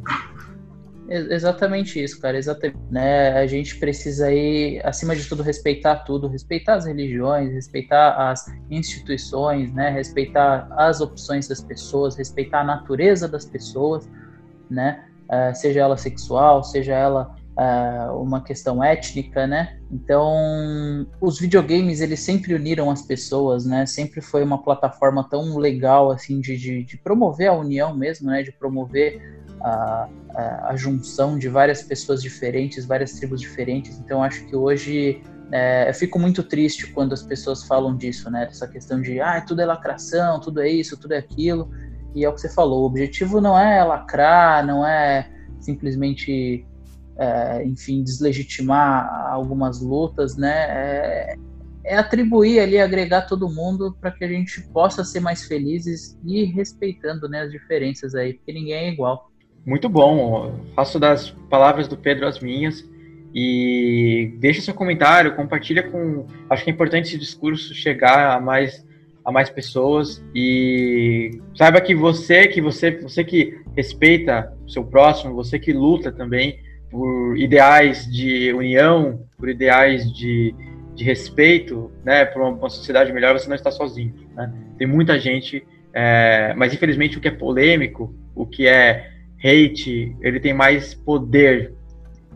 Exatamente 1.10 2.04
isso, 2.04 2.20
cara. 2.20 2.38
Exatamente. 2.38 2.78
Né? 2.92 3.32
A 3.32 3.48
gente 3.48 3.78
precisa 3.78 4.28
aí, 4.28 4.82
acima 4.84 5.16
de 5.16 5.28
tudo, 5.28 5.42
respeitar 5.42 5.98
tudo, 5.98 6.28
respeitar 6.28 6.76
as 6.76 6.86
religiões, 6.86 7.52
respeitar 7.54 8.30
as 8.30 8.46
instituições, 8.70 9.74
né? 9.74 9.90
Respeitar 9.90 10.68
as 10.72 11.00
opções 11.00 11.48
das 11.48 11.62
pessoas, 11.62 12.16
respeitar 12.16 12.62
a 12.62 12.64
natureza 12.64 13.28
das 13.28 13.46
pessoas, 13.46 14.10
né? 14.70 15.06
Uh, 15.26 15.56
seja 15.56 15.82
ela 15.82 15.98
sexual, 15.98 16.64
seja 16.64 16.94
ela 16.94 17.36
uh, 17.58 18.22
uma 18.22 18.42
questão 18.42 18.84
étnica, 18.84 19.48
né? 19.48 19.78
Então, 19.92 21.08
os 21.20 21.40
videogames 21.40 22.02
eles 22.02 22.20
sempre 22.20 22.54
uniram 22.54 22.90
as 22.92 23.02
pessoas, 23.02 23.66
né? 23.66 23.86
Sempre 23.86 24.22
foi 24.22 24.44
uma 24.44 24.62
plataforma 24.62 25.28
tão 25.30 25.58
legal 25.58 26.12
assim 26.12 26.40
de, 26.40 26.56
de, 26.56 26.84
de 26.84 26.98
promover 26.98 27.48
a 27.48 27.54
união 27.54 27.96
mesmo, 27.96 28.30
né? 28.30 28.44
De 28.44 28.52
promover 28.52 29.22
a, 29.62 30.10
a, 30.36 30.70
a, 30.72 30.76
junção 30.76 31.38
de 31.38 31.50
várias 31.50 31.82
pessoas 31.82 32.22
diferentes, 32.22 32.86
várias 32.86 33.14
tribos 33.14 33.42
diferentes. 33.42 34.00
Então, 34.00 34.24
acho 34.24 34.46
que 34.46 34.56
hoje 34.56 35.22
é, 35.52 35.90
eu 35.90 35.94
fico 35.94 36.20
muito 36.20 36.44
triste 36.44 36.88
quando 36.92 37.14
as 37.14 37.24
pessoas 37.24 37.64
falam 37.64 37.96
disso, 37.96 38.30
né? 38.30 38.46
Dessa 38.46 38.68
questão 38.68 39.02
de, 39.02 39.20
ah, 39.20 39.42
tudo 39.42 39.62
é 39.62 39.66
lacração, 39.66 40.40
tudo 40.40 40.62
é 40.62 40.70
isso, 40.70 40.98
tudo 40.98 41.14
é 41.14 41.18
aquilo. 41.18 41.70
E 42.14 42.26
é 42.26 42.30
o 42.30 42.34
que 42.34 42.42
você 42.42 42.50
falou, 42.50 42.84
o 42.84 42.86
objetivo 42.86 43.40
não 43.40 43.58
é 43.58 43.84
lacrar, 43.84 44.66
não 44.66 44.86
é 44.86 45.30
simplesmente, 45.60 46.66
é, 47.18 47.64
enfim, 47.64 48.04
deslegitimar 48.04 49.32
algumas 49.32 49.82
lutas, 49.82 50.36
né? 50.36 50.66
É, 50.70 51.36
é 51.88 51.98
atribuir 51.98 52.60
ali, 52.60 52.78
agregar 52.78 53.22
todo 53.22 53.50
mundo 53.50 53.96
para 54.00 54.12
que 54.12 54.24
a 54.24 54.28
gente 54.28 54.62
possa 54.74 55.06
ser 55.06 55.22
mais 55.22 55.46
felizes 55.46 56.20
e 56.26 56.44
respeitando 56.44 57.30
né, 57.30 57.44
as 57.44 57.52
diferenças 57.52 58.14
aí, 58.14 58.34
porque 58.34 58.52
ninguém 58.52 58.74
é 58.74 58.92
igual. 58.92 59.32
Muito 59.68 59.90
bom. 59.90 60.62
Faço 60.74 60.98
das 60.98 61.30
palavras 61.50 61.90
do 61.90 61.98
Pedro 61.98 62.26
as 62.26 62.40
minhas. 62.40 62.90
E 63.36 64.34
deixa 64.40 64.62
seu 64.62 64.74
comentário, 64.74 65.36
compartilha 65.36 65.84
com. 65.84 66.26
Acho 66.50 66.64
que 66.64 66.70
é 66.70 66.74
importante 66.74 67.10
esse 67.10 67.18
discurso 67.18 67.76
chegar 67.76 68.38
a 68.38 68.40
mais 68.40 68.88
a 69.26 69.32
mais 69.32 69.50
pessoas 69.50 70.24
e 70.34 71.42
saiba 71.54 71.82
que 71.82 71.94
você, 71.94 72.48
que 72.48 72.62
você, 72.62 72.92
você 72.92 73.26
que 73.26 73.60
respeita 73.76 74.54
o 74.66 74.70
seu 74.70 74.86
próximo, 74.86 75.36
você 75.36 75.60
que 75.60 75.74
luta 75.74 76.14
também 76.14 76.62
por 76.90 77.38
ideais 77.38 78.10
de 78.10 78.54
união, 78.54 79.28
por 79.38 79.50
ideais 79.50 80.10
de, 80.14 80.56
de 80.96 81.04
respeito, 81.04 81.92
né, 82.06 82.24
por 82.24 82.42
uma, 82.42 82.52
uma 82.52 82.70
sociedade 82.70 83.12
melhor, 83.12 83.38
você 83.38 83.50
não 83.50 83.56
está 83.58 83.70
sozinho, 83.70 84.14
né? 84.34 84.50
Tem 84.78 84.88
muita 84.88 85.20
gente, 85.20 85.62
é, 85.94 86.54
mas 86.56 86.74
infelizmente 86.74 87.18
o 87.18 87.22
que 87.22 87.28
é 87.28 87.32
polêmico, 87.32 88.16
o 88.34 88.46
que 88.46 88.66
é 88.66 89.17
hate, 89.40 90.16
ele 90.22 90.40
tem 90.40 90.54
mais 90.54 90.94
poder 90.94 91.74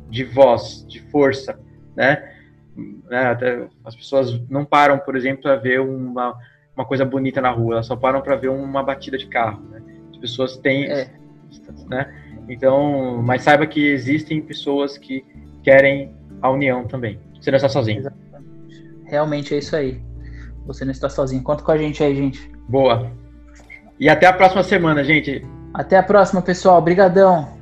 de 0.09 0.23
voz, 0.23 0.85
de 0.87 0.99
força, 1.09 1.59
né? 1.95 2.31
né? 3.09 3.25
Até 3.25 3.67
as 3.83 3.95
pessoas 3.95 4.39
não 4.49 4.65
param, 4.65 4.99
por 4.99 5.15
exemplo, 5.15 5.43
para 5.43 5.55
ver 5.55 5.79
uma, 5.79 6.37
uma 6.75 6.85
coisa 6.85 7.05
bonita 7.05 7.41
na 7.41 7.49
rua, 7.49 7.75
elas 7.75 7.87
só 7.87 7.95
param 7.95 8.21
para 8.21 8.35
ver 8.35 8.49
uma 8.49 8.83
batida 8.83 9.17
de 9.17 9.27
carro, 9.27 9.61
né? 9.69 9.81
As 10.11 10.17
pessoas 10.17 10.57
têm, 10.57 10.85
é. 10.85 11.09
né? 11.87 12.13
Então, 12.47 13.21
mas 13.23 13.43
saiba 13.43 13.65
que 13.65 13.87
existem 13.87 14.41
pessoas 14.41 14.97
que 14.97 15.25
querem 15.63 16.13
a 16.41 16.49
união 16.49 16.85
também. 16.85 17.19
Você 17.39 17.51
não 17.51 17.55
está 17.55 17.69
sozinho. 17.69 17.99
Exatamente. 17.99 18.31
Realmente 19.05 19.55
é 19.55 19.57
isso 19.57 19.75
aí. 19.75 20.01
Você 20.65 20.85
não 20.85 20.91
está 20.91 21.09
sozinho. 21.09 21.43
Conta 21.43 21.63
com 21.63 21.71
a 21.71 21.77
gente 21.77 22.03
aí, 22.03 22.15
gente. 22.15 22.51
Boa. 22.67 23.11
E 23.99 24.09
até 24.09 24.25
a 24.25 24.33
próxima 24.33 24.63
semana, 24.63 25.03
gente. 25.03 25.43
Até 25.73 25.97
a 25.97 26.03
próxima, 26.03 26.41
pessoal. 26.41 26.77
Obrigadão. 26.77 27.60